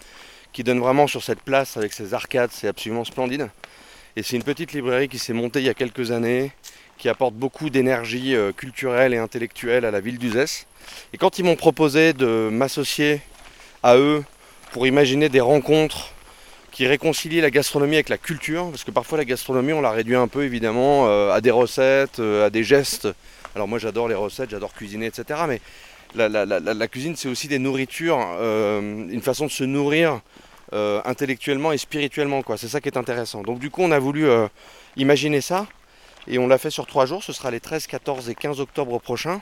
qui 0.52 0.64
donne 0.64 0.80
vraiment 0.80 1.06
sur 1.06 1.22
cette 1.22 1.40
place 1.40 1.76
avec 1.76 1.92
ses 1.92 2.14
arcades, 2.14 2.50
c'est 2.52 2.68
absolument 2.68 3.04
splendide. 3.04 3.48
Et 4.18 4.24
c'est 4.24 4.34
une 4.34 4.42
petite 4.42 4.72
librairie 4.72 5.08
qui 5.08 5.16
s'est 5.16 5.32
montée 5.32 5.60
il 5.60 5.66
y 5.66 5.68
a 5.68 5.74
quelques 5.74 6.10
années, 6.10 6.50
qui 6.96 7.08
apporte 7.08 7.34
beaucoup 7.34 7.70
d'énergie 7.70 8.34
euh, 8.34 8.50
culturelle 8.50 9.14
et 9.14 9.16
intellectuelle 9.16 9.84
à 9.84 9.92
la 9.92 10.00
ville 10.00 10.18
d'Uzès. 10.18 10.66
Et 11.12 11.18
quand 11.18 11.38
ils 11.38 11.44
m'ont 11.44 11.54
proposé 11.54 12.14
de 12.14 12.48
m'associer 12.50 13.20
à 13.84 13.96
eux 13.96 14.24
pour 14.72 14.88
imaginer 14.88 15.28
des 15.28 15.38
rencontres 15.38 16.10
qui 16.72 16.84
réconcilient 16.88 17.42
la 17.42 17.52
gastronomie 17.52 17.94
avec 17.94 18.08
la 18.08 18.18
culture, 18.18 18.68
parce 18.70 18.82
que 18.82 18.90
parfois 18.90 19.18
la 19.18 19.24
gastronomie 19.24 19.72
on 19.72 19.80
la 19.80 19.92
réduit 19.92 20.16
un 20.16 20.26
peu 20.26 20.42
évidemment 20.42 21.06
euh, 21.06 21.30
à 21.30 21.40
des 21.40 21.52
recettes, 21.52 22.18
euh, 22.18 22.46
à 22.46 22.50
des 22.50 22.64
gestes. 22.64 23.06
Alors 23.54 23.68
moi 23.68 23.78
j'adore 23.78 24.08
les 24.08 24.16
recettes, 24.16 24.50
j'adore 24.50 24.74
cuisiner, 24.74 25.06
etc. 25.06 25.42
Mais 25.46 25.60
la, 26.16 26.88
cuisine 26.88 27.14
c'est 27.14 27.28
aussi 27.28 27.46
des 27.46 27.60
nourritures, 27.60 28.18
une 28.18 29.22
façon 29.22 29.46
de 29.46 29.52
se 29.52 29.62
nourrir 29.62 30.22
euh, 30.72 31.00
intellectuellement 31.04 31.72
et 31.72 31.78
spirituellement. 31.78 32.42
quoi. 32.42 32.58
C'est 32.58 32.68
ça 32.68 32.80
qui 32.80 32.88
est 32.88 32.98
intéressant. 32.98 33.42
Donc 33.42 33.58
du 33.58 33.70
coup 33.70 33.82
on 33.82 33.90
a 33.90 33.98
voulu 33.98 34.28
euh, 34.28 34.48
imaginer 34.96 35.40
ça, 35.40 35.66
et 36.26 36.38
on 36.38 36.46
l'a 36.46 36.58
fait 36.58 36.70
sur 36.70 36.86
trois 36.86 37.06
jours, 37.06 37.22
ce 37.22 37.32
sera 37.32 37.50
les 37.50 37.60
13, 37.60 37.86
14 37.86 38.28
et 38.28 38.34
15 38.34 38.60
octobre 38.60 38.98
prochains. 38.98 39.40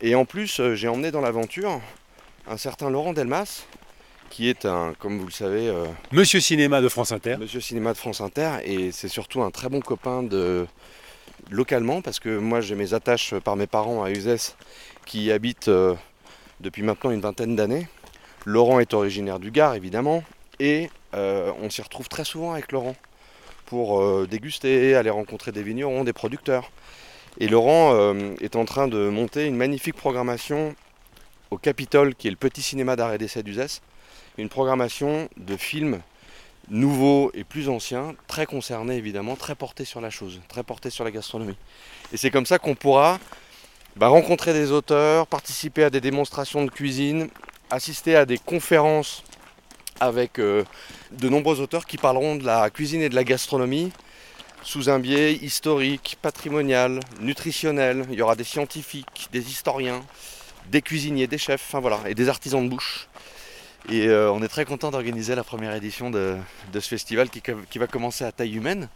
Et 0.00 0.14
en 0.14 0.24
plus 0.24 0.60
euh, 0.60 0.74
j'ai 0.74 0.88
emmené 0.88 1.10
dans 1.10 1.20
l'aventure 1.20 1.80
un 2.48 2.56
certain 2.56 2.88
Laurent 2.88 3.12
Delmas, 3.12 3.66
qui 4.30 4.48
est 4.48 4.64
un, 4.64 4.94
comme 4.98 5.18
vous 5.18 5.26
le 5.26 5.32
savez, 5.32 5.70
Monsieur 6.12 6.40
Cinéma 6.40 6.80
de 6.80 6.88
France 6.88 7.12
Inter. 7.12 7.36
Monsieur 7.38 7.60
Cinéma 7.60 7.92
de 7.92 7.98
France 7.98 8.22
Inter 8.22 8.52
et 8.64 8.90
c'est 8.90 9.08
surtout 9.08 9.42
un 9.42 9.50
très 9.50 9.68
bon 9.68 9.80
copain 9.80 10.22
de 10.22 10.66
localement 11.50 12.00
parce 12.00 12.18
que 12.18 12.38
moi 12.38 12.62
j'ai 12.62 12.74
mes 12.74 12.94
attaches 12.94 13.34
par 13.44 13.56
mes 13.56 13.66
parents 13.66 14.02
à 14.02 14.10
Uzès 14.10 14.56
qui 15.04 15.24
y 15.24 15.32
habitent 15.32 15.70
depuis 16.60 16.82
maintenant 16.82 17.10
une 17.10 17.20
vingtaine 17.20 17.54
d'années. 17.54 17.86
Laurent 18.44 18.80
est 18.80 18.94
originaire 18.94 19.38
du 19.38 19.50
Gard 19.50 19.74
évidemment 19.74 20.24
et 20.58 20.90
euh, 21.14 21.52
on 21.60 21.70
s'y 21.70 21.82
retrouve 21.82 22.08
très 22.08 22.24
souvent 22.24 22.52
avec 22.52 22.72
Laurent 22.72 22.96
pour 23.66 24.00
euh, 24.00 24.26
déguster, 24.30 24.94
aller 24.94 25.10
rencontrer 25.10 25.52
des 25.52 25.62
vignerons, 25.62 26.04
des 26.04 26.12
producteurs. 26.12 26.70
Et 27.38 27.48
Laurent 27.48 27.94
euh, 27.94 28.34
est 28.40 28.56
en 28.56 28.64
train 28.64 28.88
de 28.88 29.08
monter 29.08 29.46
une 29.46 29.56
magnifique 29.56 29.96
programmation 29.96 30.74
au 31.50 31.58
Capitole 31.58 32.14
qui 32.14 32.28
est 32.28 32.30
le 32.30 32.36
petit 32.36 32.62
cinéma 32.62 32.96
d'art 32.96 33.12
et 33.12 33.18
d'essai 33.18 33.42
d'Uzès. 33.42 33.80
Une 34.38 34.48
programmation 34.48 35.28
de 35.36 35.56
films 35.56 36.00
nouveaux 36.70 37.30
et 37.34 37.44
plus 37.44 37.68
anciens, 37.68 38.14
très 38.26 38.46
concernés 38.46 38.96
évidemment, 38.96 39.36
très 39.36 39.54
portés 39.54 39.84
sur 39.84 40.00
la 40.00 40.10
chose, 40.10 40.40
très 40.48 40.62
portés 40.62 40.90
sur 40.90 41.04
la 41.04 41.10
gastronomie. 41.10 41.56
Et 42.12 42.16
c'est 42.16 42.30
comme 42.30 42.46
ça 42.46 42.58
qu'on 42.58 42.74
pourra 42.74 43.18
bah, 43.96 44.08
rencontrer 44.08 44.52
des 44.52 44.70
auteurs, 44.70 45.26
participer 45.26 45.84
à 45.84 45.90
des 45.90 46.00
démonstrations 46.00 46.64
de 46.64 46.70
cuisine, 46.70 47.28
assister 47.72 48.14
à 48.16 48.26
des 48.26 48.38
conférences 48.38 49.24
avec 49.98 50.38
euh, 50.38 50.64
de 51.12 51.28
nombreux 51.28 51.60
auteurs 51.60 51.86
qui 51.86 51.96
parleront 51.96 52.36
de 52.36 52.44
la 52.44 52.70
cuisine 52.70 53.02
et 53.02 53.08
de 53.08 53.14
la 53.14 53.24
gastronomie 53.24 53.92
sous 54.62 54.90
un 54.90 54.98
biais 54.98 55.32
historique, 55.32 56.18
patrimonial, 56.22 57.00
nutritionnel. 57.20 58.06
Il 58.10 58.18
y 58.18 58.22
aura 58.22 58.36
des 58.36 58.44
scientifiques, 58.44 59.28
des 59.32 59.50
historiens, 59.50 60.02
des 60.70 60.82
cuisiniers, 60.82 61.26
des 61.26 61.38
chefs, 61.38 61.74
et 62.06 62.14
des 62.14 62.28
artisans 62.28 62.62
de 62.62 62.68
bouche. 62.68 63.08
Et 63.88 64.06
euh, 64.06 64.30
on 64.30 64.42
est 64.42 64.48
très 64.48 64.64
content 64.64 64.92
d'organiser 64.92 65.34
la 65.34 65.42
première 65.42 65.74
édition 65.74 66.10
de, 66.10 66.36
ce 66.74 66.80
festival 66.80 67.28
qui, 67.28 67.78
va 67.78 67.86
commencer 67.88 68.24
à 68.24 68.30
taille 68.30 68.54
humaine, 68.54 68.88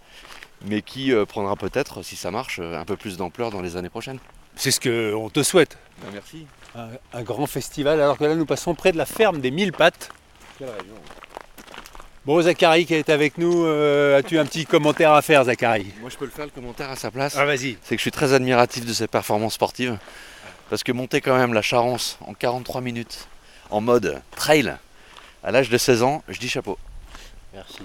mais 0.67 0.83
qui 0.83 1.13
euh, 1.13 1.25
prendra 1.25 1.57
peut-être, 1.57 2.03
si 2.03 2.15
ça 2.15 2.31
marche, 2.31 2.61
un 2.61 2.85
peu 2.85 2.97
plus 2.97 3.17
d'ampleur 3.17 3.51
dans 3.51 3.63
les 3.63 3.77
années 3.77 3.91
prochaines. 3.91 4.21
C'est 4.57 4.71
ce 4.71 4.81
qu'on 4.81 5.29
te 5.31 5.43
souhaite. 5.43 5.77
merci. 6.13 6.47
Un, 6.75 6.89
un 7.13 7.23
grand 7.23 7.47
festival, 7.47 8.01
alors 8.01 8.19
que 8.19 8.25
là 8.25 8.35
nous 8.35 8.45
passons 8.47 8.75
près 8.75 8.93
de 8.93 8.99
la 8.99 9.07
ferme 9.07 9.41
des 9.41 9.51
mille 9.51 9.73
pattes. 9.73 10.11
Quelle 10.59 10.69
région 10.69 10.95
Bon, 12.27 12.43
Zachary 12.43 12.87
qui 12.87 12.95
est 12.95 13.09
avec 13.09 13.39
nous, 13.39 13.65
euh, 13.65 14.19
as-tu 14.19 14.37
un 14.39 14.45
petit 14.45 14.67
commentaire 14.67 15.13
à 15.13 15.23
faire, 15.23 15.45
Zachary? 15.45 15.87
Moi 16.01 16.11
je 16.11 16.17
peux 16.17 16.25
le 16.25 16.31
faire 16.33 16.45
le 16.45 16.51
commentaire 16.51 16.91
à 16.91 16.97
sa 16.97 17.11
place. 17.13 17.37
Ah, 17.39 17.45
vas-y. 17.45 17.79
C'est 17.83 17.95
que 17.95 18.01
je 18.01 18.03
suis 18.03 18.11
très 18.11 18.33
admiratif 18.33 18.85
de 18.85 18.93
ses 18.93 19.07
performances 19.07 19.55
sportives. 19.55 19.97
Parce 20.69 20.83
que 20.83 20.91
monter 20.91 21.21
quand 21.21 21.37
même 21.37 21.55
la 21.55 21.63
Charence 21.63 22.19
en 22.27 22.35
43 22.35 22.81
minutes, 22.81 23.29
en 23.71 23.81
mode 23.81 24.21
trail, 24.35 24.75
à 25.45 25.53
l'âge 25.53 25.71
de 25.71 25.79
16 25.79 26.03
ans, 26.03 26.25
je 26.29 26.41
dis 26.41 26.49
chapeau. 26.49 26.77
Merci. 27.55 27.79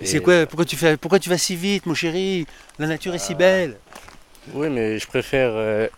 Et 0.00 0.06
C'est 0.06 0.20
quoi 0.20 0.46
pourquoi 0.46 0.64
tu, 0.64 0.76
fais, 0.76 0.96
pourquoi 0.96 1.20
tu 1.20 1.28
vas 1.28 1.38
si 1.38 1.54
vite, 1.54 1.86
mon 1.86 1.94
chéri? 1.94 2.46
La 2.80 2.88
nature 2.88 3.14
est 3.14 3.18
si 3.18 3.36
belle. 3.36 3.78
Oui, 4.54 4.68
mais 4.70 4.98
je 4.98 5.06
préfère. 5.06 5.50
euh, 5.52 5.88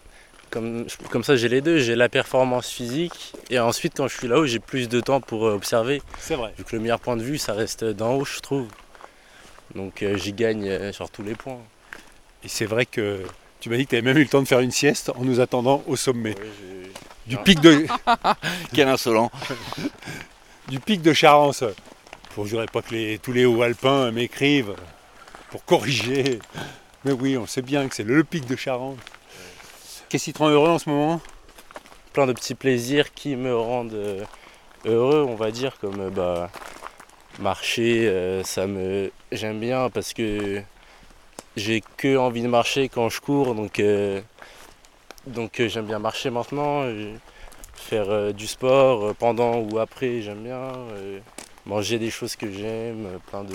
comme, 0.50 0.86
comme 1.10 1.24
ça, 1.24 1.36
j'ai 1.36 1.48
les 1.48 1.60
deux. 1.60 1.78
J'ai 1.78 1.94
la 1.94 2.08
performance 2.08 2.68
physique. 2.68 3.32
Et 3.50 3.58
ensuite, 3.58 3.94
quand 3.96 4.08
je 4.08 4.16
suis 4.18 4.28
là-haut, 4.28 4.46
j'ai 4.46 4.58
plus 4.58 4.88
de 4.88 5.00
temps 5.00 5.20
pour 5.20 5.46
euh, 5.46 5.54
observer. 5.54 6.02
C'est 6.18 6.34
vrai. 6.34 6.52
Vu 6.58 6.64
que 6.64 6.76
le 6.76 6.82
meilleur 6.82 7.00
point 7.00 7.16
de 7.16 7.22
vue, 7.22 7.38
ça 7.38 7.52
reste 7.54 7.84
d'en 7.84 8.14
haut, 8.14 8.24
je 8.24 8.40
trouve. 8.40 8.66
Donc 9.74 10.02
euh, 10.02 10.16
j'y 10.18 10.32
gagne 10.34 10.68
euh, 10.68 10.92
sur 10.92 11.08
tous 11.10 11.22
les 11.22 11.34
points. 11.34 11.58
Et 12.44 12.48
c'est 12.48 12.66
vrai 12.66 12.84
que 12.84 13.22
tu 13.60 13.70
m'as 13.70 13.76
dit 13.76 13.84
que 13.86 13.90
tu 13.90 13.96
avais 13.96 14.02
même 14.04 14.18
eu 14.18 14.24
le 14.24 14.28
temps 14.28 14.42
de 14.42 14.48
faire 14.48 14.60
une 14.60 14.70
sieste 14.72 15.10
en 15.16 15.24
nous 15.24 15.40
attendant 15.40 15.82
au 15.86 15.96
sommet. 15.96 16.34
Oui, 16.38 16.90
Du 17.26 17.36
pic 17.38 17.60
de, 17.60 17.86
Quel 18.74 18.88
insolent 18.88 19.30
du 20.68 20.80
pic 20.80 21.00
de 21.02 21.12
Charence. 21.12 21.64
Faut 22.30 22.44
jurer 22.46 22.66
pas 22.66 22.82
que 22.82 22.94
les- 22.94 23.18
tous 23.18 23.32
les 23.32 23.44
hauts 23.44 23.62
alpins 23.62 24.10
m'écrivent 24.10 24.74
pour 25.50 25.64
corriger. 25.64 26.38
Mais 27.04 27.12
oui, 27.12 27.36
on 27.36 27.46
sait 27.46 27.62
bien 27.62 27.88
que 27.88 27.94
c'est 27.94 28.04
le 28.04 28.22
pic 28.24 28.46
de 28.46 28.56
Charence. 28.56 28.96
Qu'est-ce 30.08 30.24
qui 30.24 30.32
te 30.32 30.38
rend 30.38 30.48
heureux 30.50 30.68
en 30.70 30.78
ce 30.78 30.88
moment? 30.88 31.20
Plein 32.12 32.26
de 32.26 32.32
petits 32.32 32.54
plaisirs 32.54 33.12
qui 33.14 33.34
me 33.36 33.56
rendent 33.56 33.94
euh, 33.94 34.24
heureux, 34.84 35.24
on 35.28 35.34
va 35.34 35.50
dire, 35.50 35.78
comme 35.80 36.00
euh, 36.00 36.10
bah, 36.10 36.50
marcher, 37.38 38.06
euh, 38.08 38.42
ça 38.44 38.66
me 38.66 39.10
j'aime 39.32 39.58
bien 39.58 39.88
parce 39.90 40.12
que 40.12 40.62
j'ai 41.56 41.82
que 41.96 42.16
envie 42.16 42.42
de 42.42 42.48
marcher 42.48 42.88
quand 42.88 43.08
je 43.08 43.20
cours, 43.20 43.54
donc 43.54 43.80
euh, 43.80 44.20
donc 45.26 45.58
euh, 45.60 45.68
j'aime 45.68 45.86
bien 45.86 45.98
marcher 45.98 46.30
maintenant, 46.30 46.84
faire 47.74 48.32
du 48.34 48.46
sport 48.46 49.14
pendant 49.16 49.56
ou 49.60 49.78
après, 49.78 50.20
j'aime 50.20 50.42
bien 50.44 50.72
manger 51.66 51.98
des 51.98 52.10
choses 52.10 52.36
que 52.36 52.50
j'aime, 52.52 53.18
plein 53.30 53.44
de 53.44 53.54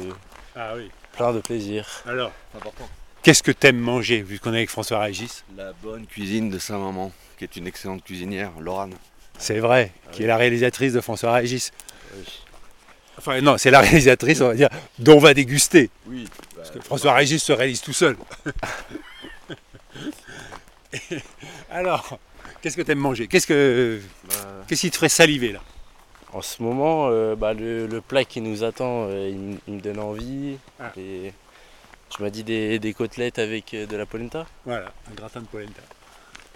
Ah 0.55 0.73
oui. 0.75 0.89
plein 1.13 1.31
de 1.33 1.39
plaisirs. 1.39 1.87
Alors, 2.07 2.31
Important. 2.55 2.89
Qu'est-ce 3.27 3.43
que 3.43 3.51
t'aimes 3.51 3.77
manger, 3.77 4.21
vu 4.21 4.39
qu'on 4.39 4.53
est 4.53 4.57
avec 4.59 4.69
François 4.69 5.01
Régis 5.01 5.43
La 5.57 5.73
bonne 5.83 6.07
cuisine 6.07 6.49
de 6.49 6.59
sa 6.59 6.77
maman, 6.77 7.11
qui 7.37 7.43
est 7.43 7.57
une 7.57 7.67
excellente 7.67 8.01
cuisinière, 8.01 8.51
Laurane. 8.61 8.93
C'est 9.37 9.59
vrai, 9.59 9.91
Ah 10.07 10.11
qui 10.13 10.19
oui. 10.19 10.23
est 10.23 10.27
la 10.27 10.37
réalisatrice 10.37 10.93
de 10.93 11.01
François 11.01 11.33
Régis. 11.33 11.73
Oui. 12.15 12.23
Enfin 13.17 13.41
non, 13.41 13.57
c'est 13.57 13.69
la 13.69 13.81
réalisatrice, 13.81 14.39
on 14.39 14.47
va 14.47 14.53
dire, 14.53 14.69
dont 14.99 15.17
on 15.17 15.19
va 15.19 15.33
déguster. 15.33 15.89
Oui. 16.05 16.25
Parce 16.55 16.71
que 16.71 16.79
François 16.79 17.15
Régis 17.15 17.43
se 17.43 17.51
réalise 17.51 17.81
tout 17.81 17.91
seul. 17.91 18.15
Alors, 21.69 22.19
qu'est-ce 22.61 22.77
que 22.77 22.81
tu 22.81 22.91
aimes 22.91 22.99
manger? 22.99 23.27
Qu'est-ce 23.27 23.47
que 23.47 23.99
Bah, 24.29 24.35
qu'est-ce 24.69 24.79
qui 24.79 24.91
te 24.91 24.95
ferait 24.95 25.09
saliver 25.09 25.51
là? 25.51 25.59
En 26.31 26.41
ce 26.41 26.63
moment, 26.63 27.09
euh, 27.11 27.35
bah, 27.35 27.53
le, 27.53 27.87
le 27.87 27.99
plat 27.99 28.23
qui 28.23 28.39
nous 28.39 28.63
attend, 28.63 29.07
euh, 29.09 29.59
il, 29.67 29.73
me 29.73 29.81
donne 29.81 29.99
envie. 29.99 30.55
Ah. 30.79 30.93
Et 30.97 31.33
tu 32.17 32.23
m'as 32.23 32.29
dit 32.29 32.43
des, 32.43 32.79
des 32.79 32.93
côtelettes 32.93 33.39
avec 33.39 33.73
euh, 33.73 33.85
de 33.85 33.95
la 33.95 34.05
polenta 34.05 34.45
Voilà, 34.65 34.91
un 35.09 35.13
gratin 35.13 35.41
de 35.41 35.45
polenta. 35.45 35.81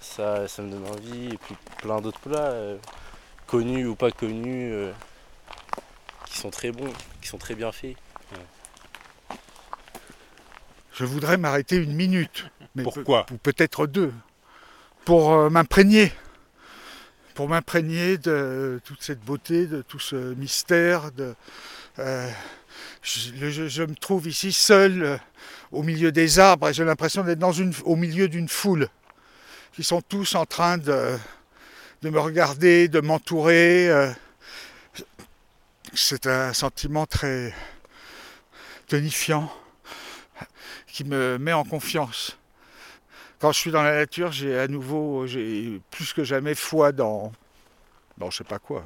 ça, 0.02 0.48
ça 0.48 0.62
me 0.64 0.72
donne 0.72 0.86
envie. 0.88 1.28
Et 1.34 1.38
puis 1.38 1.56
plein 1.78 2.02
d'autres 2.02 2.20
plats, 2.20 2.50
euh, 2.52 2.78
connus 3.48 3.86
ou 3.86 3.96
pas 3.96 4.12
connus, 4.12 4.72
euh, 4.74 4.92
qui 6.26 6.38
sont 6.38 6.50
très 6.50 6.72
bons, 6.72 6.92
qui 7.22 7.28
sont 7.28 7.38
très 7.38 7.56
bien 7.56 7.72
faits. 7.72 7.96
Je 10.94 11.06
voudrais 11.06 11.38
m'arrêter 11.38 11.78
une 11.78 11.94
minute. 11.94 12.46
Mais 12.76 12.84
Pourquoi 12.84 13.26
peut- 13.26 13.36
Ou 13.36 13.38
peut-être 13.38 13.88
deux. 13.88 14.14
Pour 15.06 15.32
euh, 15.34 15.50
m'imprégner. 15.50 16.12
Pour 17.34 17.48
m'imprégner 17.48 18.18
de 18.18 18.80
toute 18.84 19.02
cette 19.02 19.22
beauté, 19.22 19.66
de 19.68 19.82
tout 19.82 20.00
ce 20.00 20.34
mystère. 20.36 21.12
De, 21.12 21.34
euh, 22.00 22.30
je, 23.02 23.84
me 23.84 23.96
trouve 23.96 24.28
ici 24.28 24.52
seul 24.52 25.04
euh, 25.04 25.18
au 25.72 25.84
milieu 25.84 26.12
des 26.12 26.40
arbres 26.40 26.70
et 26.70 26.74
j'ai 26.74 26.84
l'impression 26.84 27.24
d'être 27.24 27.40
dans 27.40 27.52
une, 27.52 27.74
au 27.86 27.96
milieu 27.96 28.28
d'une 28.28 28.50
foule 28.50 28.88
qui 29.74 29.84
sont 29.84 30.02
tous 30.02 30.36
en 30.36 30.46
train 30.46 30.78
de, 30.78 31.18
me 32.04 32.20
regarder, 32.20 32.88
de 32.88 33.00
m'entourer. 33.00 33.90
euh. 33.90 34.12
C'est 35.94 36.28
un 36.28 36.54
sentiment 36.54 37.06
très 37.06 37.54
tonifiant 38.88 39.52
qui 40.88 41.04
me 41.04 41.38
met 41.38 41.54
en 41.54 41.64
confiance. 41.64 42.38
Quand 43.40 43.52
je 43.52 43.58
suis 43.58 43.72
dans 43.72 43.82
la 43.82 43.96
nature, 43.96 44.32
j'ai 44.32 44.58
à 44.60 44.68
nouveau, 44.68 45.26
j'ai 45.26 45.82
plus 45.90 46.14
que 46.14 46.24
jamais 46.24 46.54
foi 46.54 46.92
dans, 46.92 47.32
dans 48.18 48.30
je 48.30 48.38
sais 48.38 48.44
pas 48.44 48.60
quoi, 48.60 48.84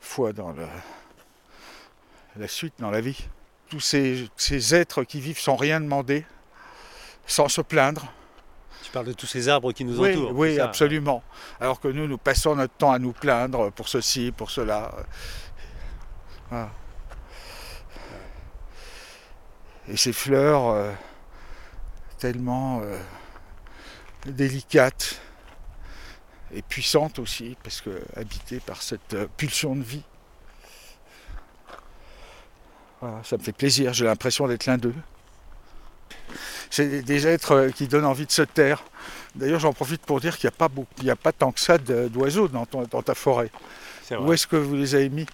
foi 0.00 0.32
dans 0.32 0.50
le- 0.52 0.66
la 2.36 2.48
suite, 2.48 2.74
dans 2.78 2.90
la 2.90 3.00
vie. 3.00 3.28
Tous 3.68 3.80
ces, 3.80 4.28
ces 4.36 4.74
êtres 4.74 5.04
qui 5.04 5.20
vivent 5.20 5.38
sans 5.38 5.56
rien 5.56 5.80
demander, 5.80 6.24
sans 7.26 7.48
se 7.48 7.60
plaindre. 7.60 8.12
Tu 8.82 8.90
parles 8.90 9.06
de 9.06 9.12
tous 9.12 9.26
ces 9.26 9.48
arbres 9.48 9.72
qui 9.72 9.84
nous 9.84 10.00
Oui, 10.00 10.12
entourent. 10.12 10.32
oui, 10.34 10.56
ça 10.56 10.64
absolument. 10.64 11.22
Alors 11.60 11.80
que 11.80 11.88
nous, 11.88 12.06
nous 12.08 12.18
passons 12.18 12.56
notre 12.56 12.74
temps 12.74 12.92
à 12.92 12.98
nous 12.98 13.12
plaindre 13.12 13.70
pour 13.72 13.88
ceci, 13.88 14.32
pour 14.32 14.50
cela. 14.50 14.92
Voilà. 16.48 16.70
Et 19.88 19.96
ces 19.96 20.12
fleurs 20.12 20.68
euh, 20.68 20.92
tellement 22.18 22.80
euh, 22.82 22.96
délicates 24.26 25.20
et 26.52 26.62
puissantes 26.62 27.18
aussi, 27.18 27.56
parce 27.62 27.80
que 27.80 28.02
habitées 28.16 28.60
par 28.60 28.82
cette 28.82 29.14
euh, 29.14 29.26
pulsion 29.36 29.76
de 29.76 29.82
vie. 29.82 30.02
Voilà, 33.00 33.16
ça 33.24 33.36
me 33.36 33.42
fait 33.42 33.52
plaisir, 33.52 33.92
j'ai 33.94 34.04
l'impression 34.04 34.46
d'être 34.46 34.66
l'un 34.66 34.76
d'eux. 34.78 34.94
C'est 36.70 37.02
des- 37.02 37.26
êtres 37.26 37.52
euh, 37.52 37.70
qui 37.70 37.88
donnent 37.88 38.04
envie 38.04 38.26
de 38.26 38.30
se 38.32 38.42
taire. 38.42 38.84
D'ailleurs, 39.34 39.58
j'en 39.60 39.72
profite 39.72 40.02
pour 40.02 40.20
dire 40.20 40.36
qu'il 40.38 40.48
n'y 40.48 40.54
a, 40.54 40.56
pas 40.58 40.68
beaucoup- 40.68 40.92
il 40.98 41.04
y 41.04 41.10
a 41.10 41.16
pas 41.16 41.32
tant 41.32 41.50
que 41.50 41.60
ça 41.60 41.78
d'oiseaux 41.78 42.48
dans, 42.48 42.66
ta 42.66 43.14
forêt. 43.14 43.50
Où 44.20 44.32
est-ce 44.32 44.46
que 44.46 44.56
vous 44.56 44.74
les 44.76 44.94
avez 44.94 45.08
mis? 45.08 45.26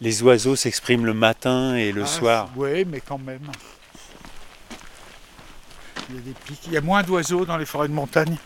Les 0.00 0.22
oiseaux 0.22 0.56
s'expriment 0.56 1.06
le 1.06 1.14
matin 1.14 1.74
et 1.76 1.90
le 1.90 2.02
Ah, 2.02 2.06
soir. 2.06 2.48
Oui, 2.56 2.84
mais 2.84 3.00
quand 3.00 3.18
même. 3.18 3.50
Il 6.10 6.16
y 6.16 6.18
a 6.18 6.20
des 6.20 6.34
pics. 6.44 6.60
Il 6.66 6.72
y 6.72 6.76
a 6.76 6.80
moins 6.80 7.02
d'oiseaux 7.02 7.44
dans 7.46 7.56
les 7.56 7.64
forêts 7.66 7.88
de 7.88 7.92
montagne 7.94 8.36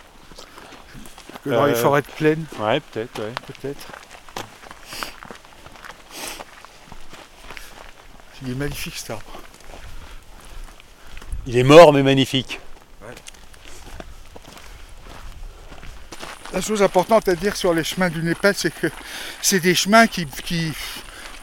que 1.44 1.50
dans 1.50 1.66
les 1.66 1.72
Euh. 1.72 1.82
forêts 1.82 2.02
de 2.02 2.06
plaine, 2.06 2.44
Ouais, 2.60 2.80
peut-être, 2.80 3.18
ouais. 3.20 3.32
peut-être. 3.46 3.86
Il 8.42 8.52
est 8.52 8.54
magnifique 8.54 8.96
cet 8.96 9.10
arbre. 9.10 9.24
Il 11.46 11.56
est 11.56 11.62
mort 11.62 11.92
mais 11.92 12.02
magnifique. 12.02 12.60
La 16.52 16.60
chose 16.60 16.82
importante 16.82 17.28
à 17.28 17.36
dire 17.36 17.54
sur 17.54 17.72
les 17.72 17.84
chemins 17.84 18.10
du 18.10 18.22
Népal, 18.22 18.54
c'est 18.56 18.74
que 18.74 18.88
c'est 19.40 19.60
des 19.60 19.74
chemins 19.74 20.08
qui, 20.08 20.26
qui 20.26 20.72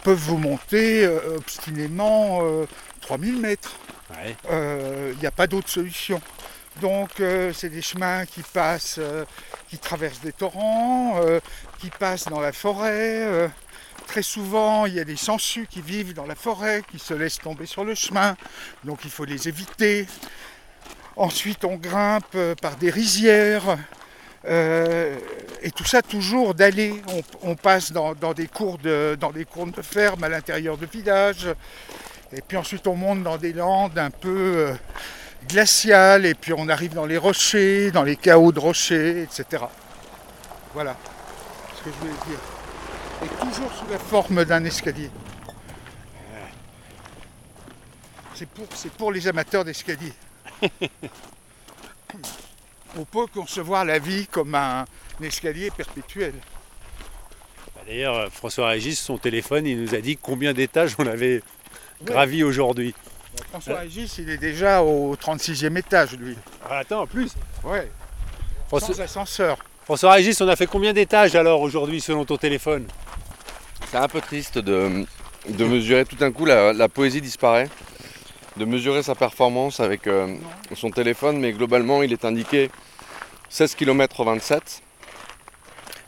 peuvent 0.03 0.17
vous 0.17 0.38
monter 0.38 1.05
euh, 1.05 1.38
obstinément 1.38 2.39
euh, 2.41 2.65
3000 3.01 3.39
mètres. 3.39 3.77
Ouais. 4.10 4.36
Euh, 4.51 5.13
Il 5.15 5.19
n'y 5.19 5.25
a 5.25 5.31
pas 5.31 5.47
d'autre 5.47 5.69
solution. 5.69 6.21
Donc 6.81 7.19
euh, 7.19 7.53
c'est 7.53 7.69
des 7.69 7.81
chemins 7.81 8.25
qui 8.25 8.41
passent, 8.41 8.97
euh, 8.99 9.25
qui 9.69 9.77
traversent 9.77 10.21
des 10.21 10.33
torrents, 10.33 11.19
euh, 11.23 11.39
qui 11.79 11.89
passent 11.89 12.25
dans 12.25 12.39
la 12.41 12.51
forêt. 12.51 13.49
Très 14.07 14.23
souvent, 14.23 14.85
il 14.85 14.93
y 14.95 14.99
a 14.99 15.03
des 15.03 15.17
sangsues 15.17 15.67
qui 15.69 15.81
vivent 15.81 16.13
dans 16.13 16.25
la 16.25 16.33
forêt, 16.33 16.81
qui 16.89 16.97
se 16.97 17.13
laissent 17.13 17.39
tomber 17.39 17.67
sur 17.67 17.83
le 17.83 17.93
chemin. 17.93 18.35
Donc 18.83 19.01
il 19.03 19.11
faut 19.11 19.25
les 19.25 19.47
éviter. 19.47 20.07
Ensuite, 21.15 21.65
on 21.65 21.75
grimpe 21.75 22.35
euh, 22.35 22.55
par 22.55 22.77
des 22.77 22.89
rizières. 22.89 23.77
Euh, 24.45 25.17
et 25.61 25.71
tout 25.71 25.83
ça 25.83 26.01
toujours 26.01 26.53
d'aller. 26.55 27.01
On, 27.43 27.55
passe 27.55 27.91
dans, 27.91 28.15
dans 28.15 28.33
des 28.33 28.47
cours 28.47 28.77
de, 28.77 29.17
dans 29.19 29.31
des 29.31 29.45
cours 29.45 29.67
de 29.67 29.81
ferme 29.81 30.23
à 30.23 30.29
l'intérieur 30.29 30.77
de 30.77 30.85
villages. 30.85 31.49
Et 32.31 32.41
puis 32.41 32.57
ensuite 32.57 32.87
on 32.87 32.95
monte 32.95 33.23
dans 33.23 33.37
des 33.37 33.53
landes 33.53 33.97
un 33.97 34.09
peu 34.09 34.53
euh, 34.57 34.73
glaciales. 35.49 36.25
Et 36.25 36.33
puis 36.33 36.53
on 36.55 36.69
arrive 36.69 36.93
dans 36.93 37.05
les 37.05 37.17
rochers, 37.17 37.91
dans 37.91 38.03
les 38.03 38.15
chaos 38.15 38.51
de 38.51 38.59
rochers, 38.59 39.23
etc. 39.23 39.63
Voilà 40.73 40.95
ce 41.77 41.83
que 41.83 41.89
je 41.89 41.99
voulais 41.99 42.19
dire. 42.27 42.56
Et 43.23 43.27
toujours 43.27 43.71
sous 43.73 43.88
la 43.89 43.99
forme 43.99 44.45
d'un 44.45 44.63
escalier. 44.65 45.10
C'est 48.38 48.91
pour, 48.91 49.12
les 49.12 49.27
amateurs 49.27 49.65
d'escalier. 49.65 50.13
On 52.95 53.03
peut 53.03 53.25
concevoir 53.34 53.84
la 53.84 53.97
vie 53.97 54.27
comme 54.27 54.53
un, 54.53 54.86
escalier 55.21 55.71
perpétuel. 55.71 56.34
Bah, 57.75 57.82
D'ailleurs, 57.88 58.15
euh, 58.15 58.30
François 58.30 58.69
Régis, 58.69 58.99
son 58.99 59.17
téléphone, 59.17 59.65
il 59.65 59.82
nous 59.82 59.95
a 59.95 60.01
dit 60.01 60.17
combien 60.17 60.53
d'étages 60.53 60.95
on 60.99 61.08
avait 61.08 61.41
gravi 62.03 62.43
aujourd'hui. 62.43 62.93
François 63.49 63.80
Régis, 63.80 64.19
il 64.19 64.30
est 64.30 64.38
déjà 64.38 64.84
au 64.84 65.15
36e 65.15 65.75
étage, 65.75 66.15
lui. 66.17 66.38
Ah, 66.69 66.80
attends, 66.80 67.01
en 67.01 67.08
plus. 67.08 67.34
Ouais, 67.63 67.89
François, 68.67 68.93
sans 68.93 69.01
ascenseur. 69.01 69.58
François 69.86 70.13
Régis, 70.13 70.39
on 70.41 70.47
a 70.47 70.56
fait 70.56 70.67
combien 70.67 70.93
d'étages 70.93 71.36
alors 71.36 71.62
aujourd'hui 71.62 72.01
selon 72.01 72.23
ton 72.25 72.38
téléphone? 72.38 72.86
C'est 73.91 73.97
un 73.97 74.08
peu 74.08 74.21
triste 74.21 74.58
de, 74.58 75.06
de 75.47 75.65
mesurer 75.65 76.06
tout 76.06 76.15
d'un 76.15 76.32
coup, 76.32 76.45
la, 76.45 76.73
la 76.73 76.89
poésie 76.89 77.21
disparaît, 77.21 77.69
de 78.58 78.65
mesurer 78.65 79.04
sa 79.04 79.15
performance 79.15 79.80
avec 79.80 80.08
euh, 80.08 80.36
son 80.76 80.89
téléphone, 80.91 81.39
mais 81.39 81.54
globalement 81.54 82.04
il 82.04 82.12
est 82.12 82.26
indiqué 82.26 82.69
16 83.50 83.76
km 83.76 84.23
27, 84.26 84.82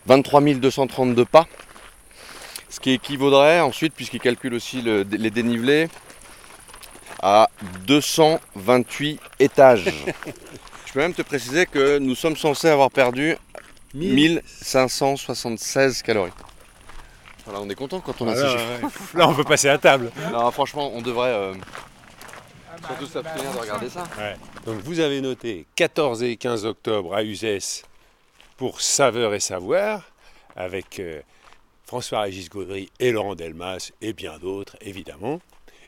23 0.08 0.42
232 0.42 1.26
pas, 1.26 1.48
ce 2.70 2.80
qui 2.80 2.92
équivaudrait 2.92 3.62
ensuite, 3.62 3.94
puisqu'il 3.94 4.20
calcule 4.20 4.54
aussi 4.56 4.82
le- 4.82 5.04
les 5.04 5.32
dénivelés, 5.32 5.88
à 7.22 7.50
228 7.86 9.20
étages. 9.39 9.86
Je 10.86 10.94
peux 10.94 11.00
même 11.00 11.13
te 11.13 11.22
préciser 11.22 11.65
que 11.65 11.98
nous 12.00 12.15
sommes 12.15 12.36
censés 12.36 12.68
avoir 12.70 12.89
perdu 12.92 13.36
1576 13.94 16.02
calories. 16.02 16.32
Voilà, 17.49 17.65
on 17.65 17.69
est 17.69 17.75
content 17.75 17.99
quand 17.99 18.21
on 18.21 18.27
a 18.27 18.33
Ah, 18.33 18.35
ces 18.35 18.43
là, 18.43 18.79
chiffres. 18.89 19.01
Là, 19.17 19.27
on 19.27 19.33
peut 19.33 19.43
passer 19.43 19.69
à 19.69 19.77
table. 19.79 20.12
Non, 20.31 20.51
franchement, 20.51 20.91
on 20.93 21.01
devrait 21.01 21.33
euh, 21.33 21.53
surtout 22.85 23.07
s'abstenir 23.07 23.51
de 23.51 23.57
regarder 23.57 23.89
ça. 23.89 24.03
Donc 24.65 24.79
vous 24.81 24.99
avez 24.99 25.19
noté 25.19 25.65
14 25.75 26.21
et 26.21 26.38
15 26.38 26.65
octobre 26.65 27.15
à 27.15 27.23
Uzès 27.23 27.83
pour 28.57 28.81
Saveur 28.81 29.33
et 29.33 29.39
Savoir 29.39 30.03
avec 30.55 30.99
euh, 30.99 31.21
François-Régis 31.85 32.49
Gaudry 32.49 32.91
et 32.99 33.12
Laurent 33.12 33.33
Delmas 33.33 33.91
et 34.01 34.13
bien 34.13 34.38
d'autres 34.38 34.77
évidemment. 34.81 35.41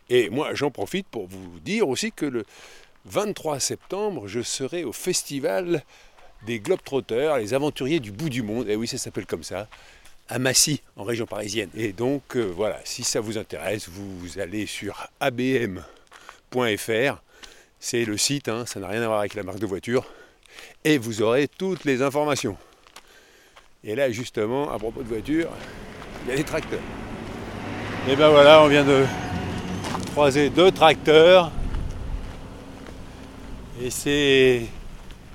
Et 0.09 0.31
moi 0.31 0.55
j'en 0.55 0.71
profite 0.71 1.07
pour 1.07 1.27
vous 1.27 1.59
dire 1.59 1.87
aussi 1.87 2.11
que 2.11 2.25
le 2.25 2.43
23 3.05 3.59
septembre 3.59 4.27
je 4.27 4.41
serai 4.41 4.83
au 4.83 4.93
festival 4.93 5.83
des 6.47 6.59
Globetrotters, 6.59 7.37
les 7.37 7.53
aventuriers 7.53 7.99
du 7.99 8.11
bout 8.11 8.29
du 8.29 8.41
monde. 8.41 8.67
Et 8.67 8.75
oui 8.75 8.87
ça 8.87 8.97
s'appelle 8.97 9.27
comme 9.27 9.43
ça 9.43 9.67
à 10.29 10.39
Massy, 10.39 10.81
en 10.95 11.03
région 11.03 11.25
parisienne. 11.25 11.69
Et 11.75 11.93
donc 11.93 12.35
euh, 12.35 12.51
voilà, 12.55 12.79
si 12.83 13.03
ça 13.03 13.19
vous 13.19 13.37
intéresse, 13.37 13.89
vous 13.89 14.39
allez 14.39 14.65
sur 14.65 15.09
abm.fr 15.19 15.83
c'est 17.83 18.05
le 18.05 18.15
site, 18.15 18.47
hein, 18.47 18.65
ça 18.67 18.79
n'a 18.79 18.87
rien 18.87 19.01
à 19.01 19.07
voir 19.07 19.19
avec 19.19 19.33
la 19.33 19.41
marque 19.41 19.57
de 19.57 19.65
voiture. 19.65 20.05
Et 20.83 20.99
vous 20.99 21.23
aurez 21.23 21.47
toutes 21.47 21.83
les 21.83 22.03
informations. 22.03 22.55
Et 23.83 23.95
là, 23.95 24.11
justement, 24.11 24.71
à 24.71 24.77
propos 24.77 25.01
de 25.01 25.07
voiture, 25.07 25.49
il 26.23 26.29
y 26.29 26.33
a 26.33 26.35
des 26.35 26.43
tracteurs. 26.43 26.79
Et 28.07 28.15
ben 28.15 28.29
voilà, 28.29 28.61
on 28.61 28.67
vient 28.67 28.85
de 28.85 29.03
croiser 30.11 30.51
deux 30.51 30.71
tracteurs. 30.71 31.51
Et 33.81 33.89
c'est 33.89 34.67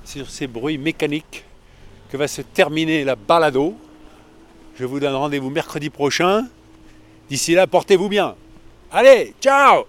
sur 0.05 0.29
ces 0.29 0.47
bruits 0.47 0.77
mécaniques 0.77 1.43
que 2.09 2.15
va 2.15 2.29
se 2.29 2.41
terminer 2.41 3.03
la 3.03 3.17
balado. 3.17 3.75
Je 4.79 4.85
vous 4.85 4.99
donne 4.99 5.15
rendez-vous 5.15 5.49
mercredi 5.49 5.89
prochain. 5.89 6.47
D'ici 7.29 7.55
là, 7.55 7.65
portez-vous 7.65 8.09
bien. 8.09 8.35
Allez, 8.91 9.33
ciao 9.41 9.85